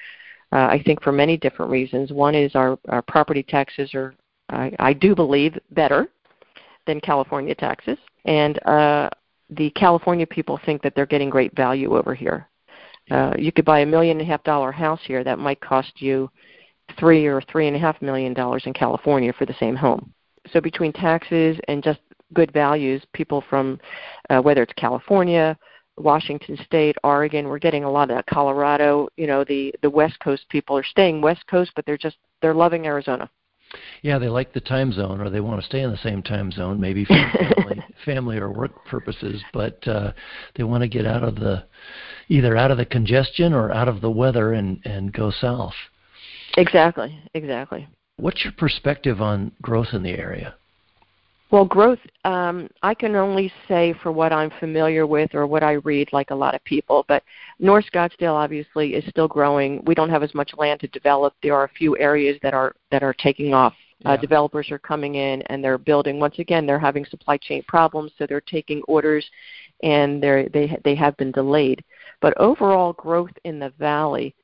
Uh, 0.52 0.68
I 0.70 0.82
think 0.84 1.02
for 1.02 1.10
many 1.10 1.36
different 1.36 1.70
reasons. 1.70 2.12
One 2.12 2.34
is 2.34 2.54
our, 2.54 2.78
our 2.88 3.02
property 3.02 3.42
taxes 3.42 3.94
are, 3.94 4.14
I, 4.50 4.72
I 4.78 4.92
do 4.92 5.14
believe, 5.14 5.58
better 5.70 6.08
than 6.86 7.00
California 7.00 7.54
taxes 7.54 7.98
and 8.24 8.64
uh, 8.66 9.10
the 9.50 9.70
California 9.70 10.26
people 10.26 10.58
think 10.64 10.82
that 10.82 10.94
they're 10.94 11.06
getting 11.06 11.30
great 11.30 11.54
value 11.54 11.96
over 11.96 12.14
here. 12.14 12.48
Uh, 13.10 13.32
you 13.38 13.52
could 13.52 13.64
buy 13.64 13.80
a 13.80 13.86
million 13.86 14.18
and 14.18 14.26
a 14.26 14.30
half 14.30 14.42
dollar 14.44 14.72
house 14.72 15.00
here 15.06 15.22
that 15.22 15.38
might 15.38 15.60
cost 15.60 16.00
you 16.00 16.30
three 16.98 17.26
or 17.26 17.42
three 17.42 17.66
and 17.66 17.76
a 17.76 17.78
half 17.78 18.00
million 18.00 18.32
dollars 18.32 18.62
in 18.66 18.72
California 18.72 19.32
for 19.32 19.46
the 19.46 19.54
same 19.60 19.76
home. 19.76 20.12
So 20.52 20.60
between 20.60 20.92
taxes 20.92 21.58
and 21.68 21.82
just 21.82 22.00
good 22.32 22.52
values, 22.52 23.02
people 23.12 23.44
from 23.48 23.78
uh, 24.30 24.40
whether 24.40 24.62
it's 24.62 24.72
California, 24.74 25.56
Washington 25.96 26.58
State, 26.64 26.96
Oregon, 27.04 27.48
we're 27.48 27.58
getting 27.58 27.84
a 27.84 27.90
lot 27.90 28.10
of 28.10 28.24
Colorado. 28.26 29.08
You 29.16 29.26
know, 29.26 29.44
the 29.44 29.74
the 29.82 29.90
West 29.90 30.18
Coast 30.20 30.44
people 30.48 30.76
are 30.76 30.84
staying 30.84 31.20
West 31.20 31.46
Coast, 31.46 31.72
but 31.76 31.86
they're 31.86 31.98
just 31.98 32.16
they're 32.42 32.54
loving 32.54 32.86
Arizona. 32.86 33.30
Yeah, 34.02 34.18
they 34.18 34.28
like 34.28 34.52
the 34.52 34.60
time 34.60 34.92
zone, 34.92 35.20
or 35.20 35.30
they 35.30 35.40
want 35.40 35.60
to 35.60 35.66
stay 35.66 35.80
in 35.80 35.90
the 35.90 35.96
same 35.98 36.22
time 36.22 36.50
zone, 36.52 36.80
maybe 36.80 37.04
for 37.04 37.14
family, 37.14 37.84
family 38.04 38.36
or 38.38 38.50
work 38.50 38.84
purposes. 38.86 39.42
But 39.52 39.86
uh, 39.86 40.12
they 40.56 40.64
want 40.64 40.82
to 40.82 40.88
get 40.88 41.06
out 41.06 41.22
of 41.22 41.36
the 41.36 41.64
either 42.28 42.56
out 42.56 42.70
of 42.70 42.78
the 42.78 42.86
congestion 42.86 43.52
or 43.52 43.72
out 43.72 43.88
of 43.88 44.00
the 44.00 44.10
weather 44.10 44.52
and 44.52 44.80
and 44.84 45.12
go 45.12 45.30
south. 45.30 45.74
Exactly, 46.56 47.18
exactly. 47.34 47.88
What's 48.16 48.44
your 48.44 48.52
perspective 48.52 49.20
on 49.20 49.52
growth 49.60 49.88
in 49.92 50.02
the 50.02 50.10
area? 50.10 50.54
Well, 51.50 51.64
growth, 51.64 52.00
um, 52.24 52.68
I 52.82 52.94
can 52.94 53.14
only 53.14 53.52
say 53.68 53.94
for 54.02 54.10
what 54.10 54.32
I'm 54.32 54.50
familiar 54.58 55.06
with 55.06 55.34
or 55.34 55.46
what 55.46 55.62
I 55.62 55.72
read, 55.72 56.12
like 56.12 56.30
a 56.30 56.34
lot 56.34 56.54
of 56.54 56.64
people. 56.64 57.04
But 57.06 57.22
North 57.60 57.84
Scottsdale 57.92 58.32
obviously 58.32 58.94
is 58.94 59.04
still 59.08 59.28
growing. 59.28 59.82
We 59.84 59.94
don't 59.94 60.10
have 60.10 60.22
as 60.22 60.34
much 60.34 60.52
land 60.56 60.80
to 60.80 60.88
develop. 60.88 61.34
There 61.42 61.54
are 61.54 61.64
a 61.64 61.68
few 61.68 61.96
areas 61.98 62.38
that 62.42 62.54
are 62.54 62.74
that 62.90 63.02
are 63.02 63.14
taking 63.14 63.54
off. 63.54 63.74
Uh, 64.04 64.10
yeah. 64.10 64.14
Uh, 64.14 64.16
developers 64.16 64.70
are 64.70 64.78
coming 64.78 65.14
in 65.14 65.42
and 65.42 65.62
they're 65.62 65.78
building. 65.78 66.18
Once 66.18 66.38
again, 66.38 66.66
they're 66.66 66.78
having 66.78 67.04
supply 67.04 67.36
chain 67.36 67.62
problems, 67.68 68.10
so 68.18 68.26
they're 68.26 68.40
taking 68.40 68.82
orders, 68.88 69.24
and 69.82 70.22
they're, 70.22 70.48
they 70.48 70.76
they 70.82 70.94
have 70.94 71.16
been 71.18 71.30
delayed. 71.30 71.84
But 72.20 72.36
overall 72.38 72.94
growth 72.94 73.32
in 73.44 73.58
the 73.58 73.72
valley 73.78 74.34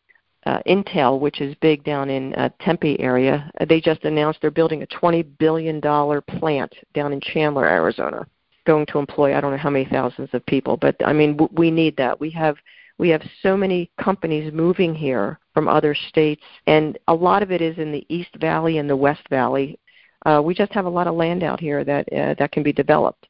uh, 0.46 0.60
Intel, 0.66 1.20
which 1.20 1.40
is 1.40 1.54
big 1.60 1.84
down 1.84 2.08
in 2.08 2.34
uh, 2.34 2.48
Tempe 2.60 2.98
area, 3.00 3.50
uh, 3.60 3.64
they 3.64 3.80
just 3.80 4.04
announced 4.04 4.40
they're 4.40 4.50
building 4.50 4.82
a 4.82 4.86
$20 4.86 5.26
billion 5.38 5.80
plant 5.80 6.72
down 6.94 7.12
in 7.12 7.20
Chandler, 7.20 7.66
Arizona, 7.66 8.26
going 8.66 8.86
to 8.86 8.98
employ 8.98 9.36
I 9.36 9.40
don't 9.40 9.50
know 9.50 9.58
how 9.58 9.70
many 9.70 9.84
thousands 9.84 10.30
of 10.32 10.44
people. 10.46 10.76
But 10.76 10.96
I 11.04 11.12
mean, 11.12 11.36
w- 11.36 11.52
we 11.54 11.70
need 11.70 11.96
that. 11.98 12.18
We 12.18 12.30
have 12.30 12.56
we 12.98 13.08
have 13.08 13.22
so 13.42 13.56
many 13.56 13.90
companies 13.98 14.52
moving 14.52 14.94
here 14.94 15.38
from 15.54 15.68
other 15.68 15.94
states, 15.94 16.42
and 16.66 16.98
a 17.08 17.14
lot 17.14 17.42
of 17.42 17.50
it 17.50 17.62
is 17.62 17.78
in 17.78 17.92
the 17.92 18.04
East 18.08 18.34
Valley 18.38 18.76
and 18.76 18.88
the 18.88 18.96
West 18.96 19.26
Valley. 19.30 19.78
Uh, 20.26 20.42
we 20.44 20.54
just 20.54 20.72
have 20.72 20.84
a 20.84 20.90
lot 20.90 21.06
of 21.06 21.14
land 21.14 21.42
out 21.42 21.60
here 21.60 21.82
that 21.82 22.06
uh, 22.12 22.34
that 22.38 22.52
can 22.52 22.62
be 22.62 22.72
developed, 22.72 23.26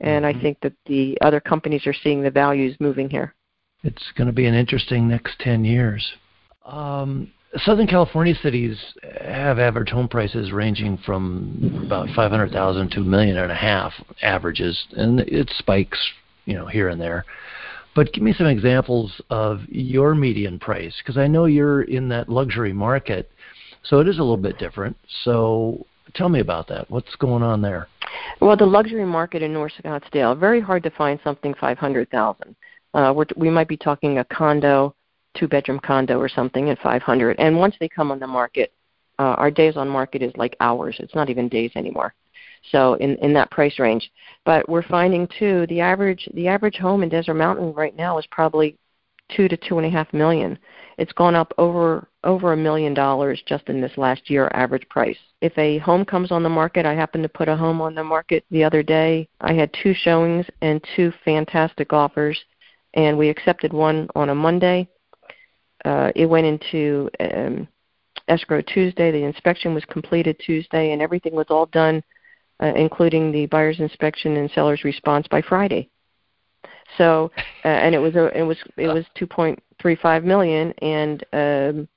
and 0.00 0.24
mm-hmm. 0.24 0.38
I 0.38 0.40
think 0.40 0.60
that 0.60 0.72
the 0.86 1.18
other 1.20 1.40
companies 1.40 1.86
are 1.86 1.94
seeing 1.94 2.22
the 2.22 2.30
values 2.30 2.76
moving 2.78 3.10
here. 3.10 3.34
It's 3.82 4.12
going 4.16 4.28
to 4.28 4.32
be 4.32 4.46
an 4.46 4.54
interesting 4.54 5.08
next 5.08 5.38
ten 5.40 5.64
years. 5.64 6.14
Um, 6.68 7.32
Southern 7.64 7.86
California 7.86 8.34
cities 8.42 8.76
have 9.22 9.58
average 9.58 9.88
home 9.88 10.06
prices 10.06 10.52
ranging 10.52 10.98
from 10.98 11.82
about 11.86 12.08
five 12.14 12.30
hundred 12.30 12.52
thousand 12.52 12.90
to 12.90 13.00
a 13.00 13.04
million 13.04 13.38
and 13.38 13.50
a 13.50 13.54
half 13.54 13.92
averages, 14.20 14.86
and 14.92 15.20
it 15.20 15.50
spikes, 15.56 15.98
you 16.44 16.54
know, 16.54 16.66
here 16.66 16.88
and 16.88 17.00
there. 17.00 17.24
But 17.96 18.12
give 18.12 18.22
me 18.22 18.34
some 18.34 18.46
examples 18.46 19.18
of 19.30 19.60
your 19.68 20.14
median 20.14 20.58
price, 20.58 20.94
because 20.98 21.16
I 21.16 21.26
know 21.26 21.46
you're 21.46 21.82
in 21.82 22.08
that 22.10 22.28
luxury 22.28 22.74
market, 22.74 23.30
so 23.82 23.98
it 24.00 24.08
is 24.08 24.18
a 24.18 24.22
little 24.22 24.36
bit 24.36 24.58
different. 24.58 24.94
So 25.24 25.86
tell 26.14 26.28
me 26.28 26.40
about 26.40 26.68
that. 26.68 26.90
What's 26.90 27.16
going 27.16 27.42
on 27.42 27.62
there? 27.62 27.88
Well, 28.40 28.58
the 28.58 28.66
luxury 28.66 29.06
market 29.06 29.42
in 29.42 29.54
North 29.54 29.72
Scottsdale, 29.82 30.38
very 30.38 30.60
hard 30.60 30.82
to 30.82 30.90
find 30.90 31.18
something 31.24 31.54
five 31.54 31.78
hundred 31.78 32.10
thousand. 32.10 32.54
Uh, 32.92 33.12
we're, 33.16 33.24
we 33.36 33.48
might 33.48 33.68
be 33.68 33.76
talking 33.76 34.18
a 34.18 34.24
condo 34.26 34.94
two 35.38 35.48
bedroom 35.48 35.80
condo 35.80 36.18
or 36.18 36.28
something 36.28 36.70
at 36.70 36.78
500 36.80 37.38
and 37.38 37.56
once 37.56 37.74
they 37.78 37.88
come 37.88 38.10
on 38.10 38.18
the 38.18 38.26
market 38.26 38.72
uh, 39.18 39.34
our 39.36 39.50
days 39.50 39.76
on 39.76 39.88
market 39.88 40.22
is 40.22 40.32
like 40.36 40.56
hours. 40.60 40.96
It's 41.00 41.14
not 41.14 41.30
even 41.30 41.48
days 41.48 41.72
anymore. 41.74 42.14
So 42.70 42.94
in 42.94 43.16
in 43.16 43.32
that 43.34 43.50
price 43.50 43.78
range. 43.78 44.10
But 44.44 44.68
we're 44.68 44.82
finding 44.82 45.28
too 45.38 45.66
the 45.68 45.80
average 45.80 46.28
the 46.34 46.48
average 46.48 46.76
home 46.76 47.02
in 47.02 47.08
desert 47.08 47.34
mountain 47.34 47.72
right 47.72 47.96
now 47.96 48.18
is 48.18 48.26
probably 48.30 48.76
two 49.34 49.48
to 49.48 49.56
two 49.56 49.78
and 49.78 49.86
a 49.86 49.90
half 49.90 50.12
million. 50.12 50.58
It's 50.98 51.12
gone 51.12 51.34
up 51.34 51.52
over 51.58 52.08
over 52.24 52.52
a 52.52 52.56
million 52.56 52.94
dollars 52.94 53.42
just 53.46 53.68
in 53.68 53.80
this 53.80 53.96
last 53.96 54.30
year 54.30 54.50
average 54.54 54.88
price. 54.88 55.18
If 55.40 55.56
a 55.58 55.78
home 55.78 56.04
comes 56.04 56.32
on 56.32 56.42
the 56.42 56.48
market 56.48 56.86
i 56.86 56.94
happened 56.94 57.24
to 57.24 57.28
put 57.28 57.48
a 57.48 57.56
home 57.56 57.80
on 57.80 57.94
the 57.94 58.04
market 58.04 58.44
the 58.50 58.64
other 58.64 58.82
day. 58.82 59.28
I 59.40 59.52
had 59.52 59.74
two 59.82 59.94
showings 59.94 60.46
and 60.62 60.84
two 60.96 61.12
fantastic 61.24 61.92
offers 61.92 62.38
and 62.94 63.18
we 63.18 63.28
accepted 63.28 63.72
one 63.72 64.08
on 64.14 64.30
a 64.30 64.34
monday 64.34 64.88
uh, 65.88 66.12
it 66.14 66.26
went 66.26 66.46
into 66.46 67.08
um, 67.18 67.66
escrow 68.28 68.60
Tuesday. 68.60 69.10
The 69.10 69.24
inspection 69.24 69.72
was 69.72 69.84
completed 69.86 70.38
Tuesday, 70.44 70.92
and 70.92 71.00
everything 71.00 71.34
was 71.34 71.46
all 71.48 71.64
done, 71.64 72.02
uh, 72.62 72.72
including 72.76 73.32
the 73.32 73.46
buyer's 73.46 73.80
inspection 73.80 74.36
and 74.36 74.50
seller's 74.50 74.84
response 74.84 75.26
by 75.28 75.40
Friday. 75.40 75.88
So, 76.98 77.30
uh, 77.64 77.68
and 77.68 77.94
it 77.94 77.98
was 77.98 78.16
a, 78.16 78.26
it 78.38 78.42
was 78.42 78.58
it 78.76 78.88
was 78.88 79.06
2.35 79.18 80.24
million, 80.24 80.74
and 80.82 81.24
um, 81.32 81.88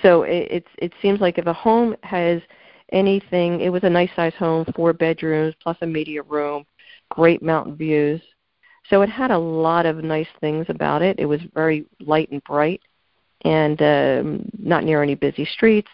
so 0.00 0.22
it, 0.22 0.46
it's 0.50 0.70
it 0.78 0.92
seems 1.02 1.20
like 1.20 1.36
if 1.38 1.46
a 1.46 1.52
home 1.52 1.96
has 2.04 2.40
anything, 2.92 3.60
it 3.60 3.70
was 3.70 3.82
a 3.82 3.90
nice 3.90 4.10
size 4.14 4.34
home, 4.38 4.64
four 4.76 4.92
bedrooms 4.92 5.56
plus 5.60 5.76
a 5.80 5.86
media 5.86 6.22
room, 6.22 6.64
great 7.10 7.42
mountain 7.42 7.74
views, 7.74 8.22
so 8.90 9.02
it 9.02 9.08
had 9.08 9.30
a 9.30 9.38
lot 9.38 9.86
of 9.86 10.04
nice 10.04 10.28
things 10.40 10.66
about 10.68 11.02
it. 11.02 11.18
It 11.18 11.26
was 11.26 11.40
very 11.54 11.86
light 12.00 12.30
and 12.30 12.42
bright, 12.44 12.82
and 13.42 13.80
um, 13.80 14.50
not 14.58 14.84
near 14.84 15.02
any 15.02 15.14
busy 15.14 15.44
streets. 15.44 15.88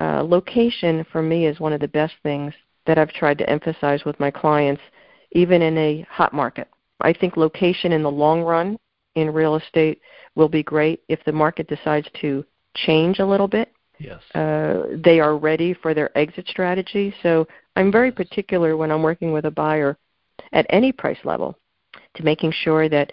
Uh, 0.00 0.22
location 0.22 1.04
for 1.10 1.22
me 1.22 1.46
is 1.46 1.60
one 1.60 1.72
of 1.72 1.80
the 1.80 1.88
best 1.88 2.14
things 2.22 2.52
that 2.86 2.98
I've 2.98 3.12
tried 3.12 3.38
to 3.38 3.48
emphasize 3.48 4.04
with 4.04 4.20
my 4.20 4.30
clients, 4.30 4.82
even 5.32 5.62
in 5.62 5.76
a 5.78 6.06
hot 6.10 6.34
market. 6.34 6.68
I 7.00 7.12
think 7.12 7.36
location 7.36 7.92
in 7.92 8.02
the 8.02 8.10
long 8.10 8.42
run 8.42 8.78
in 9.14 9.32
real 9.32 9.56
estate 9.56 10.00
will 10.34 10.48
be 10.48 10.62
great 10.62 11.00
if 11.08 11.24
the 11.24 11.32
market 11.32 11.68
decides 11.68 12.08
to 12.20 12.44
change 12.74 13.18
a 13.18 13.26
little 13.26 13.48
bit. 13.48 13.72
Yes. 13.98 14.20
Uh, 14.34 14.84
they 15.02 15.20
are 15.20 15.38
ready 15.38 15.72
for 15.72 15.94
their 15.94 16.16
exit 16.16 16.46
strategy. 16.48 17.14
So 17.22 17.48
I'm 17.76 17.90
very 17.90 18.12
particular 18.12 18.76
when 18.76 18.90
I'm 18.90 19.02
working 19.02 19.32
with 19.32 19.46
a 19.46 19.50
buyer 19.50 19.96
at 20.52 20.66
any 20.68 20.92
price 20.92 21.18
level 21.24 21.56
to 22.16 22.24
making 22.24 22.52
sure 22.52 22.88
that 22.88 23.12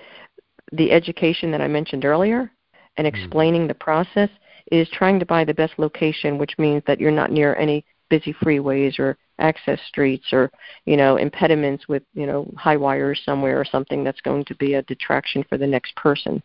the 0.72 0.92
education 0.92 1.52
that 1.52 1.62
I 1.62 1.68
mentioned 1.68 2.06
earlier 2.06 2.52
and 2.98 3.08
mm-hmm. 3.08 3.16
explaining 3.16 3.68
the 3.68 3.74
process 3.74 4.30
is 4.72 4.88
trying 4.90 5.20
to 5.20 5.26
buy 5.26 5.44
the 5.44 5.54
best 5.54 5.74
location, 5.78 6.38
which 6.38 6.58
means 6.58 6.84
that 6.88 7.00
you're 7.00 7.12
not 7.12 7.32
near 7.32 7.56
any 7.56 7.86
busy 8.10 8.34
freeways 8.34 9.00
or 9.00 9.18
access 9.40 9.80
streets 9.88 10.32
or 10.32 10.52
you 10.86 10.96
know 10.96 11.18
impediments 11.18 11.88
with 11.88 12.04
you 12.14 12.28
know 12.28 12.52
high 12.56 12.78
wires 12.78 13.20
somewhere 13.26 13.60
or 13.60 13.66
something 13.66 14.04
that's 14.04 14.22
going 14.22 14.46
to 14.46 14.56
be 14.56 14.76
a 14.76 14.84
detraction 14.84 15.44
for 15.50 15.58
the 15.58 15.68
next 15.68 15.96
person. 15.96 16.42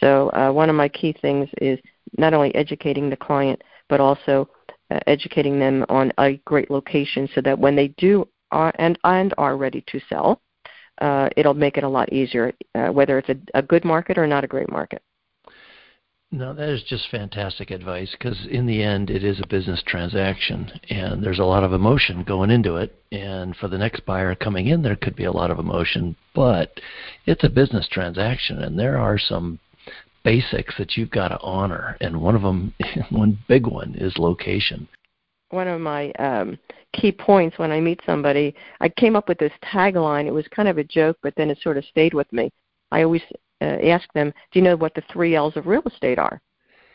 So 0.00 0.30
uh, 0.30 0.50
one 0.50 0.70
of 0.70 0.76
my 0.76 0.88
key 0.88 1.14
things 1.20 1.48
is 1.60 1.78
not 2.16 2.32
only 2.32 2.54
educating 2.54 3.10
the 3.10 3.16
client 3.16 3.62
but 3.88 4.00
also 4.00 4.48
uh, 4.90 5.00
educating 5.06 5.58
them 5.58 5.84
on 5.90 6.12
a 6.18 6.40
great 6.46 6.70
location 6.70 7.28
so 7.34 7.42
that 7.42 7.58
when 7.58 7.76
they 7.76 7.88
do 7.98 8.26
are 8.50 8.72
and 8.76 8.98
and 9.04 9.34
are 9.36 9.56
ready 9.56 9.84
to 9.88 10.00
sell, 10.08 10.40
uh, 11.02 11.28
it'll 11.36 11.54
make 11.54 11.76
it 11.76 11.84
a 11.84 11.88
lot 11.88 12.12
easier, 12.12 12.52
uh, 12.76 12.88
whether 12.88 13.18
it's 13.18 13.28
a, 13.28 13.58
a 13.58 13.62
good 13.62 13.84
market 13.84 14.16
or 14.16 14.26
not 14.26 14.44
a 14.44 14.46
great 14.46 14.70
market. 14.70 15.02
No, 16.30 16.54
that 16.54 16.68
is 16.70 16.82
just 16.84 17.10
fantastic 17.10 17.70
advice 17.70 18.10
because 18.12 18.46
in 18.50 18.64
the 18.64 18.82
end, 18.82 19.10
it 19.10 19.22
is 19.22 19.38
a 19.38 19.46
business 19.46 19.82
transaction, 19.86 20.70
and 20.88 21.22
there's 21.22 21.40
a 21.40 21.44
lot 21.44 21.64
of 21.64 21.74
emotion 21.74 22.22
going 22.22 22.50
into 22.50 22.76
it. 22.76 22.94
And 23.10 23.54
for 23.56 23.68
the 23.68 23.76
next 23.76 24.06
buyer 24.06 24.34
coming 24.34 24.68
in, 24.68 24.80
there 24.80 24.96
could 24.96 25.14
be 25.14 25.24
a 25.24 25.32
lot 25.32 25.50
of 25.50 25.58
emotion, 25.58 26.16
but 26.34 26.80
it's 27.26 27.44
a 27.44 27.50
business 27.50 27.86
transaction, 27.90 28.62
and 28.62 28.78
there 28.78 28.96
are 28.96 29.18
some 29.18 29.58
basics 30.24 30.74
that 30.78 30.96
you've 30.96 31.10
got 31.10 31.28
to 31.28 31.40
honor. 31.40 31.98
And 32.00 32.22
one 32.22 32.36
of 32.36 32.42
them, 32.42 32.72
one 33.10 33.38
big 33.48 33.66
one, 33.66 33.94
is 33.98 34.16
location. 34.16 34.88
One 35.52 35.68
of 35.68 35.80
my 35.80 36.10
um, 36.12 36.58
key 36.94 37.12
points 37.12 37.58
when 37.58 37.70
I 37.70 37.78
meet 37.78 38.00
somebody. 38.06 38.54
I 38.80 38.88
came 38.88 39.16
up 39.16 39.28
with 39.28 39.38
this 39.38 39.52
tagline. 39.62 40.26
It 40.26 40.32
was 40.32 40.46
kind 40.48 40.66
of 40.66 40.78
a 40.78 40.84
joke, 40.84 41.18
but 41.22 41.34
then 41.36 41.50
it 41.50 41.58
sort 41.62 41.76
of 41.76 41.84
stayed 41.84 42.14
with 42.14 42.32
me. 42.32 42.50
I 42.90 43.02
always 43.02 43.22
uh, 43.60 43.64
ask 43.64 44.10
them, 44.14 44.32
"Do 44.50 44.58
you 44.58 44.64
know 44.64 44.76
what 44.76 44.94
the 44.94 45.02
three 45.12 45.34
L's 45.34 45.56
of 45.56 45.66
real 45.66 45.82
estate 45.82 46.18
are?" 46.18 46.40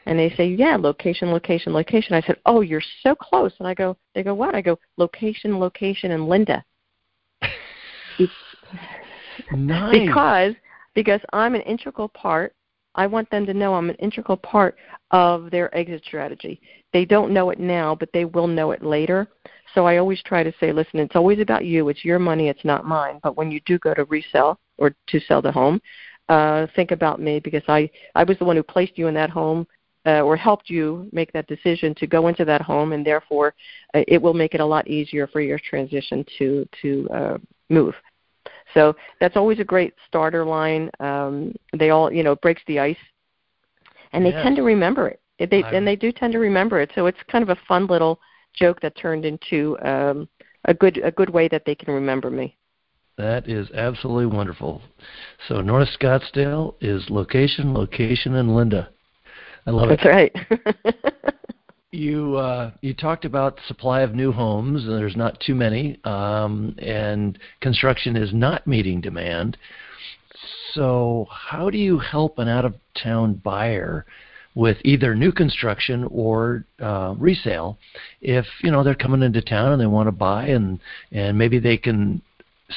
And 0.08 0.18
they 0.18 0.32
say, 0.32 0.48
"Yeah, 0.48 0.76
location, 0.76 1.32
location, 1.32 1.72
location." 1.72 2.16
I 2.16 2.22
said, 2.22 2.38
"Oh, 2.48 2.62
you're 2.62 2.82
so 3.04 3.14
close." 3.14 3.54
And 3.60 3.68
I 3.68 3.76
go, 3.76 3.96
"They 4.16 4.24
go 4.24 4.34
what?" 4.34 4.56
I 4.56 4.62
go, 4.62 4.80
"Location, 4.98 5.60
location, 5.60 6.12
and 6.12 6.28
Linda." 6.28 6.64
nice. 9.54 10.00
Because 10.00 10.56
because 10.96 11.22
I'm 11.32 11.54
an 11.54 11.62
integral 11.62 12.10
part. 12.10 12.56
I 12.96 13.06
want 13.06 13.30
them 13.30 13.46
to 13.46 13.54
know 13.54 13.76
I'm 13.76 13.92
an 13.92 13.96
integral 13.98 14.38
part 14.38 14.78
of 15.12 15.52
their 15.52 15.76
exit 15.78 16.02
strategy. 16.04 16.60
They 16.98 17.06
don't 17.06 17.32
know 17.32 17.52
it 17.52 17.60
now, 17.60 17.94
but 17.94 18.10
they 18.12 18.26
will 18.26 18.48
know 18.48 18.72
it 18.72 18.82
later. 18.82 19.28
So 19.76 19.86
I 19.86 19.98
always 19.98 20.20
try 20.24 20.42
to 20.42 20.52
say, 20.60 20.72
listen, 20.72 21.00
it's 21.00 21.16
always 21.16 21.40
about 21.40 21.64
you. 21.64 21.90
It's 21.90 22.04
your 22.04 22.18
money. 22.18 22.48
It's 22.48 22.66
not 22.66 22.88
mine. 22.88 23.20
But 23.22 23.38
when 23.38 23.52
you 23.52 23.60
do 23.68 23.78
go 23.78 23.94
to 23.94 24.04
resell 24.06 24.60
or 24.80 24.96
to 25.10 25.20
sell 25.20 25.40
the 25.40 25.52
home, 25.52 25.80
uh, 26.28 26.66
think 26.76 26.90
about 26.90 27.22
me 27.22 27.40
because 27.40 27.62
I 27.68 27.88
I 28.16 28.24
was 28.24 28.40
the 28.40 28.46
one 28.46 28.56
who 28.56 28.64
placed 28.64 28.98
you 28.98 29.06
in 29.06 29.14
that 29.14 29.30
home 29.30 29.68
uh, 30.08 30.22
or 30.22 30.36
helped 30.36 30.72
you 30.72 31.08
make 31.12 31.32
that 31.34 31.46
decision 31.46 31.94
to 32.00 32.08
go 32.08 32.30
into 32.30 32.44
that 32.46 32.64
home, 32.64 32.94
and 32.94 33.06
therefore 33.06 33.54
uh, 33.94 34.02
it 34.08 34.20
will 34.20 34.34
make 34.34 34.56
it 34.56 34.60
a 34.60 34.66
lot 34.66 34.88
easier 34.88 35.28
for 35.28 35.40
your 35.40 35.60
transition 35.60 36.26
to 36.40 36.68
to 36.82 37.08
uh, 37.14 37.38
move. 37.70 37.94
So 38.74 38.96
that's 39.20 39.38
always 39.38 39.60
a 39.60 39.64
great 39.64 39.94
starter 40.08 40.44
line. 40.44 40.90
Um, 41.00 41.54
they 41.78 41.92
all 41.92 42.12
you 42.12 42.24
know 42.24 42.36
breaks 42.38 42.64
the 42.66 42.80
ice, 42.80 43.04
and 44.14 44.26
they 44.26 44.32
tend 44.32 44.56
to 44.56 44.64
remember 44.64 45.08
it. 45.10 45.20
They 45.40 45.64
I'm... 45.64 45.76
and 45.76 45.88
they 45.88 45.96
do 45.96 46.12
tend 46.12 46.34
to 46.34 46.40
remember 46.40 46.80
it. 46.80 46.92
So 46.96 47.06
it's 47.06 47.18
kind 47.32 47.44
of 47.44 47.50
a 47.50 47.60
fun 47.68 47.88
little 47.88 48.20
joke 48.54 48.82
that 48.82 48.96
turned 48.98 49.26
into 49.26 49.78
um, 49.82 50.28
a 50.66 50.74
good 50.74 50.98
a 51.04 51.12
good 51.12 51.30
way 51.30 51.48
that 51.48 51.64
they 51.66 51.76
can 51.76 51.94
remember 51.94 52.30
me. 52.30 52.58
That 53.18 53.50
is 53.50 53.70
absolutely 53.72 54.28
wonderful. 54.28 54.82
So 55.48 55.62
North 55.62 55.90
Scottsdale 56.00 56.76
is 56.82 57.10
location, 57.10 57.74
location, 57.74 58.36
and 58.36 58.56
Linda. 58.56 58.90
I 59.66 59.72
love 59.72 59.90
That's 59.90 60.04
it. 60.06 60.34
That's 60.50 60.78
right. 60.86 61.28
You 61.92 62.36
uh, 62.36 62.72
you 62.82 62.94
talked 62.94 63.24
about 63.24 63.60
supply 63.66 64.02
of 64.02 64.14
new 64.14 64.34
homes, 64.34 64.84
and 64.84 64.94
there's 64.94 65.16
not 65.16 65.40
too 65.40 65.56
many, 65.56 65.98
um, 66.04 66.76
and 66.80 67.40
construction 67.62 68.18
is 68.18 68.34
not 68.34 68.68
meeting 68.68 69.00
demand. 69.00 69.58
So, 70.74 71.28
how 71.32 71.70
do 71.70 71.78
you 71.78 71.98
help 71.98 72.40
an 72.40 72.50
out-of-town 72.50 73.36
buyer 73.36 74.06
with 74.58 74.78
either 74.84 75.14
new 75.14 75.32
construction 75.32 76.04
or 76.10 76.66
uh, 76.82 77.14
resale 77.20 77.78
if 78.22 78.44
you 78.64 78.72
know 78.72 78.84
they're 78.84 78.96
coming 78.96 79.22
into 79.22 79.40
town 79.40 79.72
and 79.72 79.80
they 79.80 79.86
want 79.86 80.08
to 80.08 80.12
buy 80.12 80.48
and 80.48 80.80
and 81.12 81.38
maybe 81.38 81.60
they 81.60 81.78
can 81.78 82.20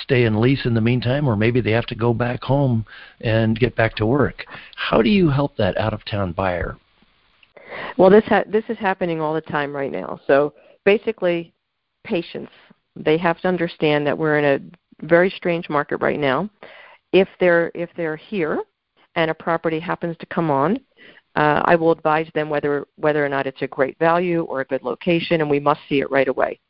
stay 0.02 0.24
in 0.24 0.42
lease 0.42 0.66
in 0.66 0.74
the 0.74 0.80
meantime 0.80 1.26
or 1.26 1.36
maybe 1.36 1.62
they 1.62 1.70
have 1.70 1.86
to 1.86 1.94
go 1.94 2.12
back 2.12 2.42
home 2.42 2.84
and 3.22 3.58
get 3.58 3.74
back 3.74 3.96
to 3.96 4.04
work. 4.04 4.44
How 4.76 5.00
do 5.00 5.08
you 5.08 5.30
help 5.30 5.56
that 5.56 5.76
out 5.78 5.94
of 5.94 6.04
town 6.04 6.32
buyer? 6.32 6.76
Well 7.96 8.10
this 8.10 8.24
ha- 8.26 8.44
this 8.46 8.64
is 8.68 8.76
happening 8.76 9.22
all 9.22 9.32
the 9.32 9.40
time 9.40 9.74
right 9.74 9.90
now. 9.90 10.20
So 10.26 10.52
basically 10.84 11.50
patience. 12.04 12.50
They 12.94 13.16
have 13.16 13.40
to 13.40 13.48
understand 13.48 14.06
that 14.06 14.18
we're 14.18 14.38
in 14.38 14.44
a 14.44 15.06
very 15.06 15.30
strange 15.30 15.70
market 15.70 15.96
right 15.96 16.20
now. 16.20 16.50
If 17.14 17.28
they're 17.40 17.72
if 17.74 17.88
they're 17.96 18.16
here 18.16 18.60
and 19.16 19.30
a 19.30 19.34
property 19.34 19.80
happens 19.80 20.16
to 20.18 20.26
come 20.26 20.50
on 20.50 20.78
uh, 21.40 21.62
I 21.64 21.74
will 21.74 21.90
advise 21.90 22.29
them 22.35 22.50
whether 22.50 22.87
whether 22.96 23.24
or 23.24 23.29
not 23.31 23.46
it's 23.46 23.62
a 23.62 23.66
great 23.66 23.98
value 23.98 24.42
or 24.42 24.61
a 24.61 24.66
good 24.66 24.83
location, 24.83 25.40
and 25.40 25.48
we 25.48 25.59
must 25.59 25.81
see 25.88 26.00
it 26.00 26.11
right 26.11 26.29
away. 26.29 26.61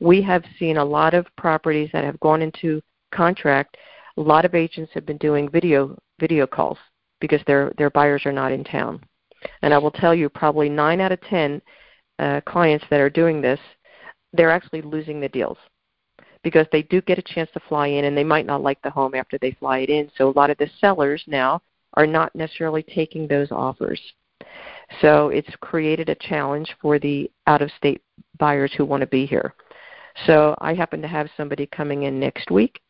We 0.00 0.22
have 0.22 0.42
seen 0.58 0.78
a 0.78 0.84
lot 0.98 1.12
of 1.12 1.26
properties 1.36 1.90
that 1.92 2.04
have 2.04 2.18
gone 2.20 2.40
into 2.40 2.80
contract. 3.12 3.76
A 4.16 4.22
lot 4.22 4.46
of 4.46 4.54
agents 4.54 4.92
have 4.94 5.04
been 5.04 5.18
doing 5.18 5.50
video 5.50 5.98
video 6.18 6.46
calls 6.46 6.78
because 7.20 7.42
their 7.46 7.74
their 7.76 7.90
buyers 7.90 8.24
are 8.24 8.32
not 8.32 8.50
in 8.50 8.64
town. 8.64 9.04
And 9.60 9.74
I 9.74 9.78
will 9.78 9.90
tell 9.90 10.14
you, 10.14 10.30
probably 10.30 10.70
nine 10.70 11.02
out 11.02 11.12
of 11.12 11.20
ten 11.20 11.60
uh, 12.18 12.40
clients 12.46 12.86
that 12.88 13.00
are 13.00 13.10
doing 13.10 13.42
this, 13.42 13.60
they're 14.32 14.50
actually 14.50 14.80
losing 14.80 15.20
the 15.20 15.28
deals 15.28 15.58
because 16.42 16.66
they 16.72 16.82
do 16.84 17.02
get 17.02 17.18
a 17.18 17.34
chance 17.34 17.50
to 17.52 17.60
fly 17.68 17.88
in, 17.88 18.06
and 18.06 18.16
they 18.16 18.24
might 18.24 18.46
not 18.46 18.62
like 18.62 18.80
the 18.80 18.90
home 18.90 19.14
after 19.14 19.36
they 19.36 19.52
fly 19.60 19.80
it 19.80 19.90
in. 19.90 20.10
So 20.16 20.30
a 20.30 20.38
lot 20.38 20.48
of 20.48 20.56
the 20.56 20.70
sellers 20.80 21.22
now 21.26 21.60
are 21.94 22.06
not 22.06 22.34
necessarily 22.34 22.82
taking 22.82 23.26
those 23.26 23.50
offers. 23.50 24.00
So 25.00 25.28
it's 25.28 25.48
created 25.60 26.08
a 26.08 26.14
challenge 26.16 26.74
for 26.80 26.98
the 26.98 27.30
out 27.46 27.62
of 27.62 27.70
state 27.76 28.02
buyers 28.38 28.72
who 28.76 28.84
want 28.84 29.00
to 29.00 29.06
be 29.06 29.26
here. 29.26 29.54
So 30.26 30.54
I 30.60 30.74
happen 30.74 31.02
to 31.02 31.08
have 31.08 31.28
somebody 31.36 31.66
coming 31.66 32.04
in 32.04 32.20
next 32.20 32.50
week, 32.50 32.80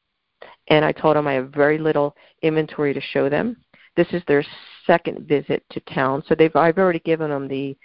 and 0.69 0.85
I 0.85 0.93
told 0.93 1.17
them 1.17 1.27
I 1.27 1.35
have 1.35 1.51
very 1.51 1.79
little 1.79 2.15
inventory 2.43 2.93
to 2.93 3.01
show 3.01 3.29
them. 3.29 3.57
This 3.97 4.09
is 4.13 4.23
their 4.27 4.45
second 4.87 5.27
visit 5.27 5.65
to 5.71 5.81
town, 5.81 6.23
so 6.29 6.35
they've 6.35 6.55
I've 6.55 6.79
already 6.79 6.99
given 7.01 7.31
them 7.31 7.49
the 7.49 7.77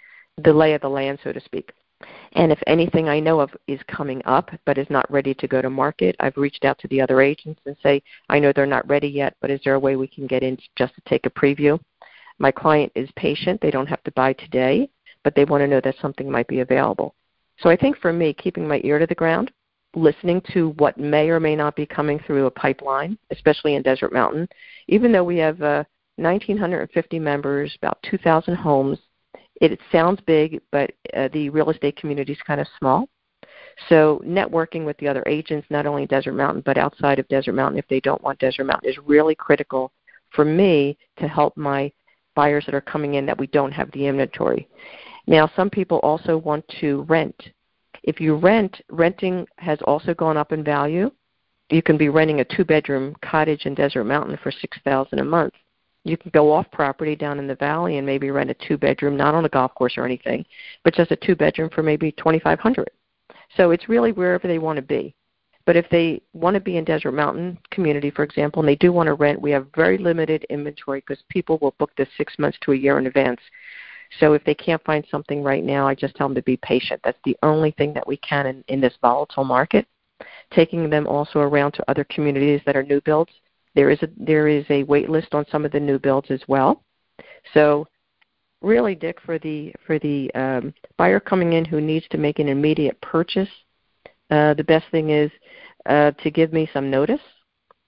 the 0.42 0.52
lay 0.52 0.74
of 0.74 0.80
the 0.80 0.88
land, 0.88 1.18
so 1.22 1.32
to 1.32 1.40
speak. 1.40 1.72
And 2.32 2.52
if 2.52 2.60
anything 2.66 3.08
I 3.08 3.20
know 3.20 3.40
of 3.40 3.50
is 3.66 3.80
coming 3.88 4.22
up 4.24 4.50
but 4.64 4.78
is 4.78 4.88
not 4.88 5.10
ready 5.10 5.34
to 5.34 5.48
go 5.48 5.60
to 5.60 5.70
market, 5.70 6.16
I've 6.20 6.36
reached 6.36 6.64
out 6.64 6.78
to 6.78 6.88
the 6.88 7.00
other 7.00 7.20
agents 7.20 7.60
and 7.66 7.76
say, 7.82 8.02
I 8.28 8.38
know 8.38 8.52
they're 8.52 8.66
not 8.66 8.88
ready 8.88 9.08
yet, 9.08 9.36
but 9.40 9.50
is 9.50 9.60
there 9.64 9.74
a 9.74 9.80
way 9.80 9.96
we 9.96 10.06
can 10.06 10.26
get 10.26 10.42
in 10.42 10.56
just 10.76 10.94
to 10.94 11.02
take 11.06 11.26
a 11.26 11.30
preview? 11.30 11.78
My 12.38 12.50
client 12.50 12.92
is 12.94 13.10
patient. 13.16 13.60
They 13.60 13.70
don't 13.70 13.88
have 13.88 14.02
to 14.04 14.12
buy 14.12 14.32
today, 14.34 14.88
but 15.24 15.34
they 15.34 15.44
want 15.44 15.62
to 15.62 15.68
know 15.68 15.80
that 15.82 15.96
something 16.00 16.30
might 16.30 16.48
be 16.48 16.60
available. 16.60 17.14
So 17.58 17.68
I 17.68 17.76
think 17.76 17.98
for 17.98 18.12
me, 18.12 18.32
keeping 18.32 18.66
my 18.66 18.80
ear 18.84 18.98
to 18.98 19.06
the 19.06 19.14
ground, 19.14 19.50
listening 19.94 20.40
to 20.52 20.70
what 20.78 20.96
may 20.98 21.28
or 21.28 21.40
may 21.40 21.56
not 21.56 21.76
be 21.76 21.84
coming 21.84 22.20
through 22.20 22.46
a 22.46 22.50
pipeline, 22.50 23.18
especially 23.30 23.74
in 23.74 23.82
Desert 23.82 24.12
Mountain, 24.12 24.48
even 24.88 25.12
though 25.12 25.24
we 25.24 25.36
have 25.38 25.60
uh, 25.60 25.84
1,950 26.16 27.18
members, 27.18 27.74
about 27.76 27.98
2,000 28.08 28.54
homes, 28.54 28.98
it, 29.60 29.72
it 29.72 29.80
sounds 29.92 30.20
big, 30.26 30.60
but 30.72 30.90
uh, 31.16 31.28
the 31.32 31.48
real 31.50 31.70
estate 31.70 31.96
community 31.96 32.32
is 32.32 32.38
kind 32.46 32.60
of 32.60 32.66
small. 32.78 33.08
So 33.88 34.20
networking 34.26 34.84
with 34.84 34.96
the 34.98 35.08
other 35.08 35.22
agents, 35.26 35.66
not 35.70 35.86
only 35.86 36.02
in 36.02 36.08
Desert 36.08 36.32
Mountain 36.32 36.62
but 36.66 36.76
outside 36.76 37.18
of 37.18 37.28
Desert 37.28 37.54
Mountain, 37.54 37.78
if 37.78 37.88
they 37.88 38.00
don't 38.00 38.22
want 38.22 38.38
Desert 38.38 38.64
Mountain, 38.64 38.90
is 38.90 38.98
really 38.98 39.34
critical 39.34 39.92
for 40.30 40.44
me 40.44 40.98
to 41.18 41.28
help 41.28 41.56
my 41.56 41.90
buyers 42.34 42.64
that 42.66 42.74
are 42.74 42.80
coming 42.80 43.14
in 43.14 43.26
that 43.26 43.38
we 43.38 43.46
don't 43.48 43.72
have 43.72 43.90
the 43.92 44.06
inventory. 44.06 44.68
Now, 45.26 45.50
some 45.56 45.70
people 45.70 45.98
also 45.98 46.36
want 46.36 46.64
to 46.80 47.02
rent. 47.02 47.36
If 48.02 48.20
you 48.20 48.36
rent, 48.36 48.80
renting 48.90 49.46
has 49.58 49.78
also 49.84 50.14
gone 50.14 50.36
up 50.36 50.52
in 50.52 50.64
value. 50.64 51.10
You 51.70 51.82
can 51.82 51.96
be 51.96 52.08
renting 52.08 52.40
a 52.40 52.44
two-bedroom 52.44 53.16
cottage 53.22 53.66
in 53.66 53.74
Desert 53.74 54.04
Mountain 54.04 54.38
for 54.42 54.50
six 54.50 54.78
thousand 54.84 55.20
a 55.20 55.24
month 55.24 55.54
you 56.04 56.16
can 56.16 56.30
go 56.30 56.50
off 56.52 56.70
property 56.72 57.14
down 57.14 57.38
in 57.38 57.46
the 57.46 57.54
valley 57.54 57.98
and 57.98 58.06
maybe 58.06 58.30
rent 58.30 58.50
a 58.50 58.54
two 58.66 58.78
bedroom, 58.78 59.16
not 59.16 59.34
on 59.34 59.44
a 59.44 59.48
golf 59.48 59.74
course 59.74 59.98
or 59.98 60.04
anything, 60.04 60.44
but 60.84 60.94
just 60.94 61.10
a 61.10 61.16
two 61.16 61.36
bedroom 61.36 61.70
for 61.70 61.82
maybe 61.82 62.12
twenty 62.12 62.38
five 62.38 62.58
hundred. 62.58 62.90
So 63.56 63.70
it's 63.70 63.88
really 63.88 64.12
wherever 64.12 64.48
they 64.48 64.58
want 64.58 64.76
to 64.76 64.82
be. 64.82 65.14
But 65.66 65.76
if 65.76 65.88
they 65.90 66.22
want 66.32 66.54
to 66.54 66.60
be 66.60 66.78
in 66.78 66.84
Desert 66.84 67.12
Mountain 67.12 67.58
community, 67.70 68.10
for 68.10 68.22
example, 68.22 68.60
and 68.60 68.68
they 68.68 68.76
do 68.76 68.92
want 68.92 69.08
to 69.08 69.14
rent, 69.14 69.40
we 69.40 69.50
have 69.50 69.68
very 69.76 69.98
limited 69.98 70.46
inventory 70.48 71.00
because 71.00 71.22
people 71.28 71.58
will 71.58 71.74
book 71.78 71.90
this 71.96 72.08
six 72.16 72.38
months 72.38 72.58
to 72.62 72.72
a 72.72 72.76
year 72.76 72.98
in 72.98 73.06
advance. 73.06 73.40
So 74.18 74.32
if 74.32 74.42
they 74.44 74.54
can't 74.54 74.82
find 74.84 75.04
something 75.10 75.42
right 75.42 75.62
now, 75.62 75.86
I 75.86 75.94
just 75.94 76.16
tell 76.16 76.28
them 76.28 76.34
to 76.34 76.42
be 76.42 76.56
patient. 76.56 77.00
That's 77.04 77.18
the 77.24 77.36
only 77.42 77.70
thing 77.72 77.92
that 77.94 78.06
we 78.06 78.16
can 78.16 78.46
in, 78.46 78.64
in 78.68 78.80
this 78.80 78.94
volatile 79.00 79.44
market. 79.44 79.86
Taking 80.50 80.90
them 80.90 81.06
also 81.06 81.40
around 81.40 81.72
to 81.72 81.84
other 81.88 82.04
communities 82.04 82.62
that 82.66 82.76
are 82.76 82.82
new 82.82 83.00
builds 83.02 83.30
there 83.74 83.90
is 83.90 84.02
a 84.02 84.08
there 84.16 84.48
is 84.48 84.64
a 84.70 84.82
wait 84.84 85.08
list 85.08 85.34
on 85.34 85.44
some 85.50 85.64
of 85.64 85.72
the 85.72 85.80
new 85.80 85.98
builds 85.98 86.30
as 86.30 86.42
well. 86.48 86.82
So 87.54 87.86
really, 88.62 88.94
Dick, 88.94 89.18
for 89.24 89.38
the 89.38 89.72
for 89.86 89.98
the 89.98 90.32
um, 90.34 90.74
buyer 90.96 91.20
coming 91.20 91.54
in 91.54 91.64
who 91.64 91.80
needs 91.80 92.06
to 92.10 92.18
make 92.18 92.38
an 92.38 92.48
immediate 92.48 93.00
purchase, 93.00 93.48
uh, 94.30 94.54
the 94.54 94.64
best 94.64 94.86
thing 94.90 95.10
is 95.10 95.30
uh, 95.86 96.10
to 96.22 96.30
give 96.30 96.52
me 96.52 96.68
some 96.72 96.90
notice, 96.90 97.20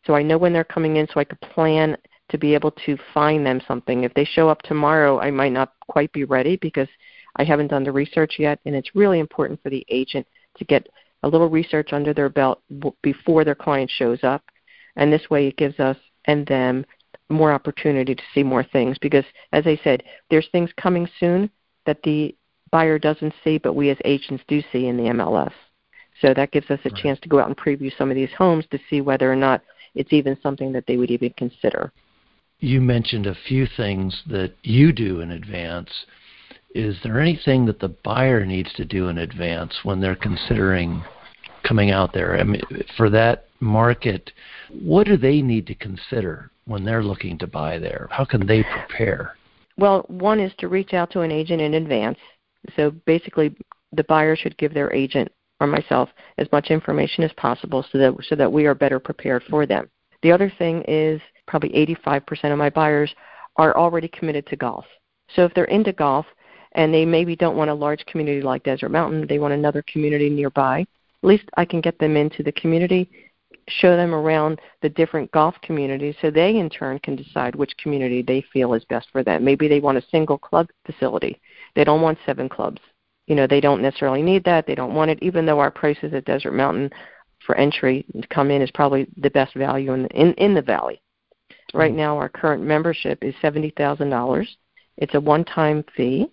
so 0.06 0.14
I 0.14 0.22
know 0.22 0.38
when 0.38 0.52
they're 0.52 0.64
coming 0.64 0.96
in, 0.96 1.06
so 1.08 1.20
I 1.20 1.24
could 1.24 1.40
plan 1.40 1.96
to 2.30 2.38
be 2.38 2.54
able 2.54 2.70
to 2.86 2.96
find 3.12 3.44
them 3.44 3.60
something. 3.68 4.04
If 4.04 4.14
they 4.14 4.24
show 4.24 4.48
up 4.48 4.62
tomorrow, 4.62 5.20
I 5.20 5.30
might 5.30 5.52
not 5.52 5.74
quite 5.88 6.12
be 6.12 6.24
ready 6.24 6.56
because 6.56 6.88
I 7.36 7.44
haven't 7.44 7.68
done 7.68 7.84
the 7.84 7.92
research 7.92 8.36
yet, 8.38 8.58
and 8.64 8.74
it's 8.74 8.94
really 8.94 9.20
important 9.20 9.62
for 9.62 9.70
the 9.70 9.84
agent 9.90 10.26
to 10.56 10.64
get 10.64 10.88
a 11.22 11.28
little 11.28 11.48
research 11.48 11.92
under 11.92 12.12
their 12.14 12.28
belt 12.28 12.62
before 13.02 13.44
their 13.44 13.54
client 13.54 13.90
shows 13.90 14.18
up 14.22 14.42
and 14.96 15.12
this 15.12 15.30
way 15.30 15.46
it 15.46 15.56
gives 15.56 15.78
us 15.80 15.96
and 16.26 16.46
them 16.46 16.84
more 17.28 17.52
opportunity 17.52 18.14
to 18.14 18.22
see 18.34 18.42
more 18.42 18.62
things 18.62 18.98
because 18.98 19.24
as 19.52 19.66
I 19.66 19.80
said, 19.82 20.02
there's 20.30 20.48
things 20.52 20.70
coming 20.76 21.08
soon 21.18 21.50
that 21.86 22.02
the 22.04 22.34
buyer 22.70 22.98
doesn't 22.98 23.34
see 23.42 23.58
but 23.58 23.74
we 23.74 23.90
as 23.90 23.98
agents 24.04 24.44
do 24.48 24.62
see 24.72 24.86
in 24.86 24.96
the 24.96 25.04
MLS. 25.04 25.52
So 26.20 26.34
that 26.34 26.52
gives 26.52 26.70
us 26.70 26.80
a 26.84 26.90
right. 26.90 27.02
chance 27.02 27.20
to 27.20 27.28
go 27.28 27.40
out 27.40 27.48
and 27.48 27.56
preview 27.56 27.90
some 27.96 28.10
of 28.10 28.16
these 28.16 28.32
homes 28.36 28.64
to 28.70 28.78
see 28.88 29.00
whether 29.00 29.30
or 29.32 29.36
not 29.36 29.62
it's 29.94 30.12
even 30.12 30.38
something 30.42 30.72
that 30.72 30.86
they 30.86 30.96
would 30.96 31.10
even 31.10 31.32
consider. 31.36 31.92
You 32.60 32.80
mentioned 32.80 33.26
a 33.26 33.36
few 33.48 33.66
things 33.76 34.22
that 34.28 34.54
you 34.62 34.92
do 34.92 35.20
in 35.20 35.32
advance. 35.32 35.90
Is 36.74 36.96
there 37.02 37.20
anything 37.20 37.66
that 37.66 37.80
the 37.80 37.88
buyer 38.04 38.46
needs 38.46 38.72
to 38.74 38.84
do 38.84 39.08
in 39.08 39.18
advance 39.18 39.74
when 39.82 40.00
they're 40.00 40.14
considering 40.14 41.02
coming 41.64 41.90
out 41.90 42.12
there? 42.12 42.38
I 42.38 42.44
mean, 42.44 42.62
for 42.96 43.10
that 43.10 43.48
market, 43.62 44.30
what 44.70 45.06
do 45.06 45.16
they 45.16 45.40
need 45.40 45.66
to 45.68 45.74
consider 45.74 46.50
when 46.66 46.84
they're 46.84 47.02
looking 47.02 47.38
to 47.38 47.46
buy 47.46 47.78
there? 47.78 48.08
How 48.10 48.24
can 48.24 48.46
they 48.46 48.62
prepare? 48.62 49.36
Well, 49.78 50.04
one 50.08 50.40
is 50.40 50.52
to 50.58 50.68
reach 50.68 50.92
out 50.92 51.10
to 51.12 51.20
an 51.20 51.30
agent 51.30 51.62
in 51.62 51.74
advance. 51.74 52.18
So 52.76 52.90
basically, 53.06 53.56
the 53.92 54.04
buyer 54.04 54.36
should 54.36 54.58
give 54.58 54.74
their 54.74 54.92
agent 54.92 55.30
or 55.60 55.66
myself 55.66 56.10
as 56.38 56.48
much 56.52 56.70
information 56.70 57.24
as 57.24 57.32
possible 57.34 57.84
so 57.90 57.98
that 57.98 58.14
so 58.28 58.34
that 58.34 58.52
we 58.52 58.66
are 58.66 58.74
better 58.74 58.98
prepared 58.98 59.42
for 59.48 59.64
them. 59.64 59.88
The 60.22 60.32
other 60.32 60.52
thing 60.58 60.82
is 60.86 61.20
probably 61.46 61.70
85% 61.70 62.52
of 62.52 62.58
my 62.58 62.70
buyers 62.70 63.12
are 63.56 63.76
already 63.76 64.08
committed 64.08 64.46
to 64.48 64.56
golf. 64.56 64.84
So 65.34 65.44
if 65.44 65.54
they're 65.54 65.64
into 65.64 65.92
golf 65.92 66.26
and 66.72 66.92
they 66.92 67.04
maybe 67.04 67.36
don't 67.36 67.56
want 67.56 67.70
a 67.70 67.74
large 67.74 68.04
community 68.06 68.40
like 68.40 68.62
Desert 68.62 68.90
Mountain, 68.90 69.26
they 69.28 69.38
want 69.38 69.54
another 69.54 69.84
community 69.92 70.30
nearby, 70.30 70.80
at 70.80 71.28
least 71.28 71.44
I 71.56 71.64
can 71.64 71.80
get 71.80 71.98
them 71.98 72.16
into 72.16 72.42
the 72.42 72.52
community 72.52 73.10
show 73.68 73.96
them 73.96 74.14
around 74.14 74.60
the 74.80 74.88
different 74.88 75.30
golf 75.32 75.54
communities 75.62 76.14
so 76.20 76.30
they 76.30 76.56
in 76.56 76.68
turn 76.68 76.98
can 76.98 77.16
decide 77.16 77.54
which 77.54 77.76
community 77.76 78.22
they 78.22 78.44
feel 78.52 78.74
is 78.74 78.84
best 78.84 79.08
for 79.12 79.22
them. 79.22 79.44
Maybe 79.44 79.68
they 79.68 79.80
want 79.80 79.98
a 79.98 80.04
single 80.10 80.38
club 80.38 80.68
facility. 80.84 81.40
They 81.74 81.84
don't 81.84 82.02
want 82.02 82.18
seven 82.26 82.48
clubs. 82.48 82.80
You 83.26 83.36
know, 83.36 83.46
they 83.46 83.60
don't 83.60 83.82
necessarily 83.82 84.22
need 84.22 84.44
that. 84.44 84.66
They 84.66 84.74
don't 84.74 84.94
want 84.94 85.10
it, 85.10 85.18
even 85.22 85.46
though 85.46 85.60
our 85.60 85.70
prices 85.70 86.12
at 86.12 86.24
Desert 86.24 86.52
Mountain 86.52 86.90
for 87.46 87.56
entry 87.56 88.04
to 88.20 88.26
come 88.28 88.50
in 88.50 88.62
is 88.62 88.70
probably 88.70 89.06
the 89.16 89.30
best 89.30 89.54
value 89.54 89.92
in 89.92 90.02
the, 90.04 90.08
in, 90.10 90.32
in 90.34 90.54
the 90.54 90.62
valley. 90.62 91.00
Right 91.74 91.90
mm-hmm. 91.90 91.98
now, 91.98 92.16
our 92.18 92.28
current 92.28 92.62
membership 92.62 93.22
is 93.22 93.34
seventy 93.40 93.70
thousand 93.70 94.10
dollars. 94.10 94.56
It's 94.98 95.14
a 95.14 95.20
one-time 95.20 95.84
fee, 95.96 96.26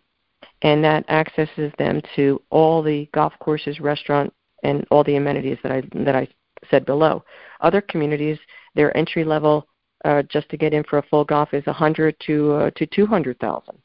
and 0.61 0.83
that 0.83 1.09
accesses 1.09 1.71
them 1.77 2.01
to 2.15 2.41
all 2.49 2.83
the 2.83 3.07
golf 3.13 3.33
courses, 3.39 3.79
restaurant, 3.79 4.33
and 4.63 4.85
all 4.91 5.03
the 5.03 5.15
amenities 5.15 5.57
that 5.63 5.71
I 5.71 5.81
that 5.93 6.15
I 6.15 6.27
said 6.69 6.85
below. 6.85 7.23
Other 7.61 7.81
communities, 7.81 8.37
their 8.75 8.95
entry 8.95 9.23
level 9.23 9.67
uh, 10.05 10.23
just 10.23 10.49
to 10.49 10.57
get 10.57 10.73
in 10.73 10.83
for 10.83 10.99
a 10.99 11.03
full 11.03 11.25
golf 11.25 11.53
is 11.53 11.65
100 11.65 12.15
to 12.27 12.51
uh, 12.53 12.71
to 12.71 12.85
200,000 12.85 13.75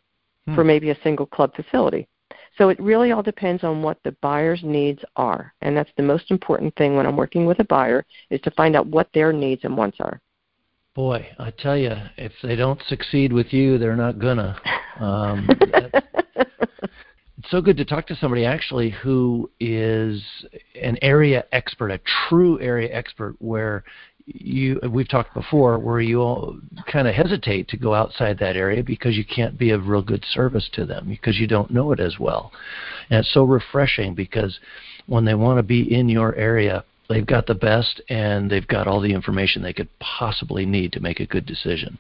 hmm. 0.47 0.55
for 0.55 0.65
maybe 0.65 0.91
a 0.91 1.03
single 1.03 1.27
club 1.27 1.55
facility. 1.55 2.07
So 2.57 2.69
it 2.69 2.79
really 2.79 3.11
all 3.11 3.23
depends 3.23 3.65
on 3.65 3.83
what 3.83 3.99
the 4.05 4.13
buyer's 4.23 4.63
needs 4.63 5.03
are. 5.17 5.53
And 5.61 5.77
that's 5.77 5.91
the 5.97 6.05
most 6.05 6.31
important 6.31 6.75
thing 6.77 6.95
when 6.95 7.07
I'm 7.07 7.17
working 7.17 7.47
with 7.47 7.59
a 7.59 7.65
buyer 7.65 8.05
is 8.31 8.41
to 8.43 8.51
find 8.53 8.77
out 8.77 8.87
what 8.87 9.09
their 9.13 9.33
needs 9.33 9.65
and 9.65 9.77
wants 9.77 9.97
are. 10.01 10.21
Boy, 10.95 11.27
I 11.41 11.51
tell 11.51 11.77
you, 11.77 11.93
if 12.17 12.33
they 12.45 12.55
don't 12.55 12.81
succeed 12.87 13.33
with 13.33 13.53
you, 13.53 13.79
they're 13.79 13.97
not 13.97 14.21
gonna. 14.21 14.57
Um, 15.01 15.49
it's 16.37 17.51
so 17.51 17.61
good 17.61 17.77
to 17.79 17.85
talk 17.85 18.07
to 18.07 18.17
somebody 18.17 18.45
actually 18.45 18.91
who 18.91 19.51
is 19.59 20.23
an 20.75 20.99
area 21.03 21.45
expert, 21.53 21.91
a 21.91 22.01
true 22.29 22.61
area 22.61 22.89
expert, 22.93 23.37
where 23.39 23.85
you 24.27 24.81
we've 24.91 25.09
talked 25.09 25.35
before 25.35 25.79
where 25.79 26.01
you 26.01 26.63
kind 26.91 27.07
of 27.07 27.15
hesitate 27.15 27.69
to 27.69 27.77
go 27.77 27.93
outside 27.93 28.39
that 28.39 28.57
area 28.57 28.83
because 28.83 29.17
you 29.17 29.25
can't 29.25 29.59
be 29.59 29.71
of 29.71 29.87
real 29.87 30.01
good 30.01 30.25
service 30.31 30.69
to 30.73 30.87
them 30.87 31.07
because 31.09 31.39
you 31.39 31.47
don't 31.47 31.71
know 31.71 31.93
it 31.93 32.01
as 32.01 32.19
well. 32.19 32.51
And 33.11 33.21
it's 33.21 33.35
so 33.35 33.45
refreshing 33.45 34.15
because 34.15 34.59
when 35.07 35.25
they 35.25 35.35
want 35.35 35.59
to 35.59 35.63
be 35.63 35.95
in 35.95 36.09
your 36.09 36.35
area, 36.37 36.85
they've 37.09 37.27
got 37.27 37.47
the 37.47 37.55
best 37.55 38.01
and 38.09 38.51
they've 38.51 38.67
got 38.67 38.87
all 38.87 39.01
the 39.01 39.13
information 39.13 39.63
they 39.63 39.75
could 39.75 39.91
possibly 39.99 40.65
need 40.65 40.93
to 40.93 41.01
make 41.01 41.21
a 41.21 41.27
good 41.27 41.45
decision. 41.45 41.99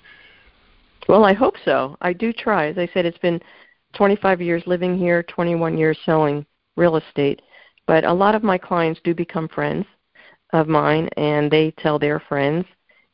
Well, 1.09 1.25
I 1.25 1.35
hope 1.35 1.57
so. 1.65 1.99
I 2.01 2.15
do 2.15 2.33
try. 2.33 2.69
As 2.69 2.79
I 2.79 2.89
said, 2.95 3.05
it's 3.05 3.19
been 3.19 3.41
25 3.97 4.41
years 4.41 4.63
living 4.67 4.97
here, 4.97 5.23
21 5.25 5.77
years 5.77 5.99
selling 6.07 6.47
real 6.77 6.97
estate, 6.97 7.43
but 7.87 8.05
a 8.05 8.12
lot 8.12 8.35
of 8.35 8.42
my 8.42 8.59
clients 8.59 9.01
do 9.05 9.14
become 9.14 9.49
friends 9.49 9.87
of 10.53 10.68
mine, 10.68 11.09
and 11.16 11.51
they 11.51 11.73
tell 11.79 11.99
their 11.99 12.20
friends. 12.20 12.64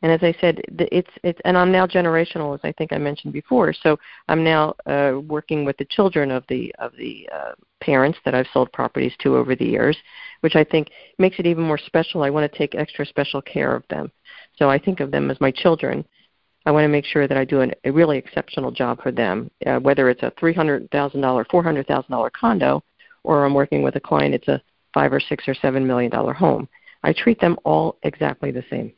And 0.02 0.10
as 0.10 0.22
I 0.22 0.34
said, 0.40 0.62
it's 0.68 1.10
it's 1.22 1.40
and 1.44 1.58
I'm 1.58 1.70
now 1.70 1.86
generational, 1.86 2.54
as 2.54 2.60
I 2.64 2.72
think 2.72 2.92
I 2.92 2.98
mentioned 2.98 3.34
before. 3.34 3.74
So 3.74 3.98
I'm 4.28 4.42
now 4.42 4.74
uh, 4.86 5.20
working 5.26 5.64
with 5.64 5.76
the 5.76 5.84
children 5.86 6.30
of 6.30 6.44
the 6.48 6.74
of 6.78 6.92
the 6.96 7.28
uh, 7.32 7.52
parents 7.82 8.18
that 8.24 8.34
I've 8.34 8.46
sold 8.52 8.72
properties 8.72 9.12
to 9.20 9.36
over 9.36 9.54
the 9.54 9.66
years, 9.66 9.96
which 10.40 10.56
I 10.56 10.64
think 10.64 10.88
makes 11.18 11.38
it 11.38 11.46
even 11.46 11.64
more 11.64 11.78
special. 11.78 12.22
I 12.22 12.30
want 12.30 12.50
to 12.50 12.58
take 12.58 12.74
extra 12.74 13.04
special 13.04 13.42
care 13.42 13.74
of 13.74 13.84
them. 13.88 14.10
So 14.56 14.70
I 14.70 14.78
think 14.78 15.00
of 15.00 15.10
them 15.10 15.30
as 15.30 15.40
my 15.40 15.50
children. 15.50 16.04
I 16.66 16.70
want 16.70 16.84
to 16.84 16.88
make 16.88 17.06
sure 17.06 17.26
that 17.26 17.38
I 17.38 17.44
do 17.44 17.60
an, 17.60 17.72
a 17.84 17.90
really 17.90 18.18
exceptional 18.18 18.70
job 18.70 19.02
for 19.02 19.12
them, 19.12 19.50
uh, 19.66 19.78
whether 19.78 20.10
it's 20.10 20.22
a 20.22 20.32
three 20.38 20.54
hundred 20.54 20.90
thousand 20.90 21.20
dollar, 21.20 21.44
four 21.50 21.62
hundred 21.62 21.86
thousand 21.86 22.12
dollar 22.12 22.30
condo, 22.30 22.82
or 23.24 23.44
I'm 23.44 23.54
working 23.54 23.82
with 23.82 23.96
a 23.96 24.00
client. 24.00 24.34
It's 24.34 24.48
a 24.48 24.62
five 24.94 25.12
or 25.12 25.20
six 25.20 25.46
or 25.46 25.54
seven 25.54 25.86
million 25.86 26.10
dollar 26.10 26.32
home. 26.32 26.68
I 27.02 27.12
treat 27.12 27.40
them 27.40 27.56
all 27.64 27.96
exactly 28.02 28.50
the 28.50 28.64
same. 28.70 28.92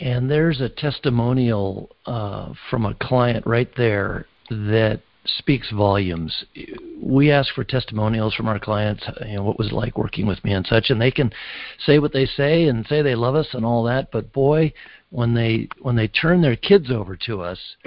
And 0.00 0.30
there's 0.30 0.60
a 0.60 0.68
testimonial 0.68 1.94
uh, 2.06 2.52
from 2.70 2.86
a 2.86 2.94
client 2.94 3.46
right 3.46 3.70
there 3.76 4.26
that 4.50 5.00
speaks 5.24 5.70
volumes. 5.70 6.44
We 7.00 7.30
ask 7.30 7.54
for 7.54 7.64
testimonials 7.64 8.34
from 8.34 8.48
our 8.48 8.58
clients, 8.58 9.04
you 9.26 9.36
know, 9.36 9.44
what 9.44 9.58
was 9.58 9.68
it 9.68 9.74
like 9.74 9.96
working 9.96 10.26
with 10.26 10.42
me 10.44 10.52
and 10.52 10.66
such, 10.66 10.90
and 10.90 11.00
they 11.00 11.10
can 11.10 11.32
say 11.86 11.98
what 11.98 12.12
they 12.12 12.26
say 12.26 12.66
and 12.66 12.86
say 12.86 13.02
they 13.02 13.14
love 13.14 13.34
us 13.34 13.48
and 13.52 13.64
all 13.64 13.84
that. 13.84 14.10
But 14.10 14.32
boy, 14.32 14.72
when 15.10 15.34
they 15.34 15.68
when 15.80 15.94
they 15.94 16.08
turn 16.08 16.42
their 16.42 16.56
kids 16.56 16.90
over 16.90 17.16
to 17.26 17.42
us, 17.42 17.58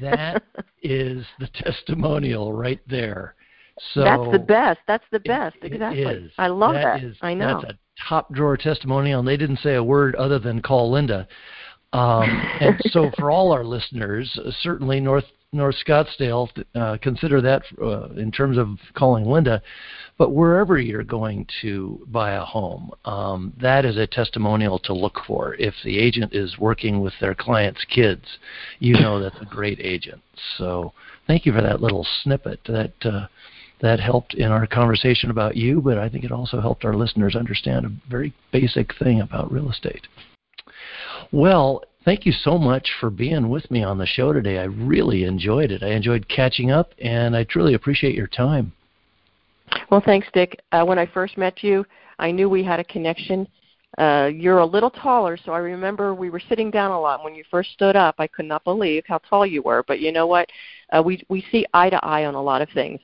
that 0.00 0.42
is 0.82 1.24
the 1.38 1.48
testimonial 1.54 2.52
right 2.52 2.80
there. 2.88 3.34
So 3.94 4.02
that's 4.02 4.30
the 4.30 4.38
best. 4.38 4.80
That's 4.86 5.04
the 5.10 5.20
best. 5.20 5.56
exactly. 5.62 6.30
I 6.38 6.48
love 6.48 6.74
that. 6.74 7.00
that. 7.00 7.04
Is, 7.04 7.16
I 7.20 7.34
know. 7.34 7.60
That's 7.62 7.74
a 7.74 7.78
top 8.08 8.32
drawer 8.32 8.56
testimonial, 8.56 9.20
and 9.20 9.28
they 9.28 9.36
didn't 9.36 9.58
say 9.58 9.74
a 9.74 9.84
word 9.84 10.14
other 10.16 10.38
than 10.38 10.62
call 10.62 10.90
Linda. 10.90 11.26
Um, 11.92 12.22
and 12.60 12.80
so, 12.90 13.10
for 13.18 13.30
all 13.30 13.52
our 13.52 13.64
listeners, 13.64 14.38
uh, 14.44 14.50
certainly 14.60 15.00
North 15.00 15.24
North 15.52 15.74
Scottsdale, 15.84 16.48
uh, 16.76 16.96
consider 17.02 17.40
that 17.40 17.62
uh, 17.82 18.10
in 18.10 18.30
terms 18.30 18.56
of 18.56 18.78
calling 18.94 19.24
Linda. 19.24 19.60
But 20.16 20.30
wherever 20.30 20.78
you're 20.78 21.02
going 21.02 21.46
to 21.62 22.06
buy 22.08 22.32
a 22.32 22.44
home, 22.44 22.90
um, 23.04 23.52
that 23.60 23.84
is 23.84 23.96
a 23.96 24.06
testimonial 24.06 24.78
to 24.80 24.92
look 24.92 25.18
for. 25.26 25.54
If 25.54 25.74
the 25.82 25.98
agent 25.98 26.34
is 26.34 26.58
working 26.58 27.00
with 27.00 27.14
their 27.20 27.34
client's 27.34 27.84
kids, 27.86 28.24
you 28.78 28.94
know 28.94 29.18
that's 29.18 29.40
a 29.40 29.46
great 29.46 29.80
agent. 29.80 30.22
So, 30.56 30.92
thank 31.26 31.46
you 31.46 31.52
for 31.52 31.62
that 31.62 31.80
little 31.80 32.06
snippet. 32.22 32.60
That 32.66 32.92
uh, 33.02 33.26
that 33.80 34.00
helped 34.00 34.34
in 34.34 34.50
our 34.50 34.66
conversation 34.66 35.30
about 35.30 35.56
you, 35.56 35.80
but 35.80 35.98
I 35.98 36.08
think 36.08 36.24
it 36.24 36.32
also 36.32 36.60
helped 36.60 36.84
our 36.84 36.94
listeners 36.94 37.34
understand 37.34 37.86
a 37.86 38.10
very 38.10 38.32
basic 38.52 38.94
thing 38.98 39.20
about 39.20 39.52
real 39.52 39.70
estate. 39.70 40.06
Well, 41.32 41.82
thank 42.04 42.26
you 42.26 42.32
so 42.32 42.58
much 42.58 42.90
for 42.98 43.10
being 43.10 43.48
with 43.48 43.70
me 43.70 43.82
on 43.82 43.98
the 43.98 44.06
show 44.06 44.32
today. 44.32 44.58
I 44.58 44.64
really 44.64 45.24
enjoyed 45.24 45.70
it. 45.70 45.82
I 45.82 45.90
enjoyed 45.90 46.28
catching 46.28 46.70
up, 46.70 46.92
and 46.98 47.36
I 47.36 47.44
truly 47.44 47.74
appreciate 47.74 48.14
your 48.14 48.26
time. 48.26 48.72
Well, 49.90 50.02
thanks, 50.04 50.26
Dick. 50.34 50.60
Uh, 50.72 50.84
when 50.84 50.98
I 50.98 51.06
first 51.06 51.38
met 51.38 51.62
you, 51.62 51.86
I 52.18 52.30
knew 52.30 52.48
we 52.48 52.64
had 52.64 52.80
a 52.80 52.84
connection. 52.84 53.46
Uh, 53.98 54.30
you're 54.32 54.58
a 54.58 54.66
little 54.66 54.90
taller, 54.90 55.36
so 55.36 55.52
I 55.52 55.58
remember 55.58 56.14
we 56.14 56.30
were 56.30 56.40
sitting 56.40 56.70
down 56.70 56.90
a 56.90 57.00
lot. 57.00 57.24
When 57.24 57.34
you 57.34 57.44
first 57.50 57.72
stood 57.72 57.96
up, 57.96 58.16
I 58.18 58.26
could 58.26 58.44
not 58.44 58.64
believe 58.64 59.04
how 59.06 59.18
tall 59.18 59.46
you 59.46 59.62
were. 59.62 59.84
But 59.86 60.00
you 60.00 60.12
know 60.12 60.26
what? 60.26 60.48
Uh, 60.92 61.02
we 61.02 61.22
we 61.28 61.44
see 61.50 61.64
eye 61.74 61.90
to 61.90 62.04
eye 62.04 62.24
on 62.24 62.34
a 62.34 62.42
lot 62.42 62.62
of 62.62 62.68
things 62.70 63.00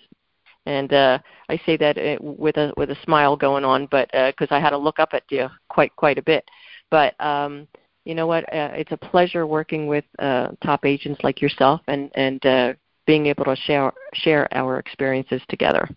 and 0.67 0.93
uh, 0.93 1.19
I 1.49 1.61
say 1.65 1.77
that 1.77 1.97
uh, 1.97 2.17
with 2.21 2.57
a 2.57 2.73
with 2.77 2.91
a 2.91 2.97
smile 3.05 3.37
going 3.37 3.65
on, 3.65 3.87
but 3.91 4.11
because 4.13 4.49
uh, 4.51 4.57
I 4.57 4.61
had 4.61 4.71
to 4.71 4.79
look 4.79 4.99
up 4.99 5.11
at 5.13 5.23
you 5.31 5.49
quite 5.69 5.95
quite 5.97 6.19
a 6.19 6.23
bit. 6.23 6.45
But 6.91 7.19
um, 7.25 7.67
you 8.05 8.15
know 8.15 8.27
what? 8.27 8.45
Uh, 8.53 8.71
it's 8.75 8.93
a 8.93 8.97
pleasure 8.97 9.47
working 9.47 9.87
with 9.87 10.05
uh, 10.19 10.49
top 10.63 10.85
agents 10.85 11.21
like 11.23 11.41
yourself, 11.41 11.81
and 11.87 12.11
and 12.15 12.45
uh, 12.45 12.75
being 13.07 13.27
able 13.27 13.45
to 13.45 13.57
share 13.57 13.93
share 14.15 14.49
our 14.53 14.79
experiences 14.79 15.41
together. 15.49 15.89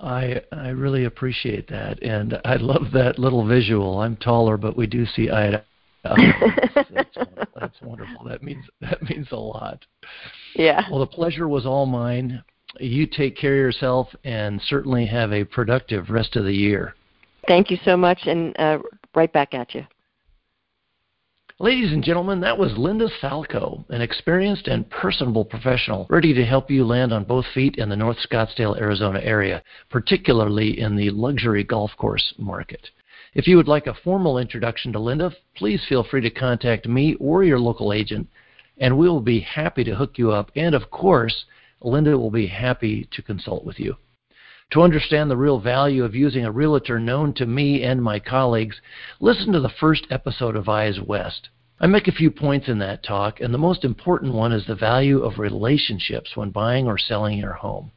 I 0.00 0.42
I 0.52 0.68
really 0.68 1.04
appreciate 1.04 1.68
that, 1.68 2.02
and 2.02 2.40
I 2.44 2.56
love 2.56 2.92
that 2.92 3.18
little 3.18 3.46
visual. 3.46 4.00
I'm 4.00 4.16
taller, 4.16 4.56
but 4.56 4.76
we 4.76 4.86
do 4.86 5.06
see 5.06 5.30
eye 5.30 5.50
to 5.50 5.64
eye. 6.04 6.74
that's, 6.74 6.90
that's, 6.92 7.50
that's 7.54 7.82
wonderful. 7.82 8.24
That 8.24 8.42
means 8.42 8.64
that 8.80 9.02
means 9.02 9.28
a 9.30 9.36
lot. 9.36 9.84
Yeah. 10.54 10.82
Well, 10.90 11.00
the 11.00 11.06
pleasure 11.06 11.48
was 11.48 11.66
all 11.66 11.86
mine 11.86 12.42
you 12.80 13.06
take 13.06 13.36
care 13.36 13.52
of 13.52 13.58
yourself 13.58 14.08
and 14.24 14.60
certainly 14.62 15.06
have 15.06 15.32
a 15.32 15.44
productive 15.44 16.10
rest 16.10 16.36
of 16.36 16.44
the 16.44 16.54
year. 16.54 16.94
Thank 17.46 17.70
you 17.70 17.78
so 17.84 17.96
much, 17.96 18.20
and 18.26 18.58
uh, 18.58 18.78
right 19.14 19.32
back 19.32 19.54
at 19.54 19.74
you. 19.74 19.86
Ladies 21.58 21.90
and 21.90 22.04
gentlemen, 22.04 22.40
that 22.40 22.58
was 22.58 22.76
Linda 22.76 23.08
Salco, 23.22 23.88
an 23.88 24.02
experienced 24.02 24.68
and 24.68 24.88
personable 24.90 25.44
professional 25.44 26.06
ready 26.10 26.34
to 26.34 26.44
help 26.44 26.70
you 26.70 26.84
land 26.84 27.14
on 27.14 27.24
both 27.24 27.46
feet 27.54 27.76
in 27.76 27.88
the 27.88 27.96
North 27.96 28.18
Scottsdale, 28.18 28.78
Arizona 28.78 29.20
area, 29.22 29.62
particularly 29.88 30.78
in 30.78 30.96
the 30.96 31.08
luxury 31.08 31.64
golf 31.64 31.92
course 31.96 32.34
market. 32.36 32.90
If 33.32 33.46
you 33.46 33.56
would 33.56 33.68
like 33.68 33.86
a 33.86 33.94
formal 33.94 34.36
introduction 34.36 34.92
to 34.92 34.98
Linda, 34.98 35.32
please 35.56 35.82
feel 35.88 36.04
free 36.04 36.20
to 36.22 36.30
contact 36.30 36.86
me 36.86 37.14
or 37.14 37.42
your 37.42 37.58
local 37.58 37.94
agent, 37.94 38.28
and 38.76 38.98
we 38.98 39.08
will 39.08 39.22
be 39.22 39.40
happy 39.40 39.82
to 39.84 39.94
hook 39.94 40.18
you 40.18 40.32
up. 40.32 40.50
And 40.56 40.74
of 40.74 40.90
course, 40.90 41.46
Linda 41.80 42.16
will 42.18 42.30
be 42.30 42.46
happy 42.46 43.08
to 43.12 43.22
consult 43.22 43.64
with 43.64 43.78
you. 43.78 43.96
To 44.72 44.82
understand 44.82 45.30
the 45.30 45.36
real 45.36 45.60
value 45.60 46.04
of 46.04 46.14
using 46.14 46.44
a 46.44 46.50
realtor 46.50 46.98
known 46.98 47.32
to 47.34 47.46
me 47.46 47.82
and 47.84 48.02
my 48.02 48.18
colleagues, 48.18 48.80
listen 49.20 49.52
to 49.52 49.60
the 49.60 49.68
first 49.68 50.06
episode 50.10 50.56
of 50.56 50.68
Eyes 50.68 51.00
West. 51.00 51.50
I 51.78 51.86
make 51.86 52.08
a 52.08 52.12
few 52.12 52.30
points 52.30 52.68
in 52.68 52.78
that 52.78 53.04
talk, 53.04 53.40
and 53.40 53.52
the 53.52 53.58
most 53.58 53.84
important 53.84 54.32
one 54.32 54.52
is 54.52 54.66
the 54.66 54.74
value 54.74 55.22
of 55.22 55.38
relationships 55.38 56.34
when 56.34 56.50
buying 56.50 56.86
or 56.86 56.98
selling 56.98 57.38
your 57.38 57.52
home. 57.52 57.92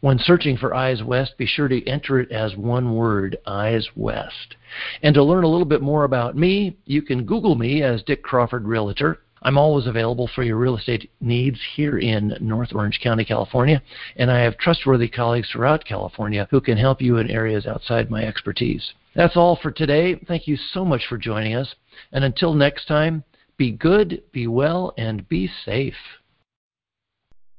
When 0.00 0.18
searching 0.18 0.56
for 0.56 0.74
Eyes 0.74 1.02
West, 1.02 1.38
be 1.38 1.46
sure 1.46 1.68
to 1.68 1.86
enter 1.86 2.18
it 2.18 2.32
as 2.32 2.56
one 2.56 2.94
word, 2.94 3.36
Eyes 3.46 3.88
West. 3.94 4.56
And 5.02 5.14
to 5.14 5.22
learn 5.22 5.44
a 5.44 5.48
little 5.48 5.66
bit 5.66 5.82
more 5.82 6.04
about 6.04 6.36
me, 6.36 6.76
you 6.84 7.02
can 7.02 7.24
Google 7.24 7.54
me 7.54 7.82
as 7.82 8.02
Dick 8.02 8.22
Crawford 8.22 8.66
Realtor 8.66 9.20
I'm 9.42 9.56
always 9.56 9.86
available 9.86 10.28
for 10.34 10.42
your 10.42 10.56
real 10.56 10.76
estate 10.76 11.10
needs 11.20 11.58
here 11.74 11.98
in 11.98 12.36
North 12.40 12.72
Orange 12.74 13.00
County, 13.02 13.24
California, 13.24 13.82
and 14.16 14.30
I 14.30 14.40
have 14.40 14.58
trustworthy 14.58 15.08
colleagues 15.08 15.48
throughout 15.50 15.84
California 15.84 16.46
who 16.50 16.60
can 16.60 16.76
help 16.76 17.00
you 17.00 17.16
in 17.16 17.30
areas 17.30 17.66
outside 17.66 18.10
my 18.10 18.24
expertise. 18.24 18.92
That's 19.14 19.36
all 19.36 19.56
for 19.56 19.70
today. 19.70 20.14
Thank 20.28 20.46
you 20.46 20.56
so 20.56 20.84
much 20.84 21.06
for 21.08 21.18
joining 21.18 21.54
us. 21.54 21.74
And 22.12 22.24
until 22.24 22.54
next 22.54 22.86
time, 22.86 23.24
be 23.56 23.72
good, 23.72 24.22
be 24.32 24.46
well, 24.46 24.92
and 24.96 25.28
be 25.28 25.50
safe. 25.64 26.19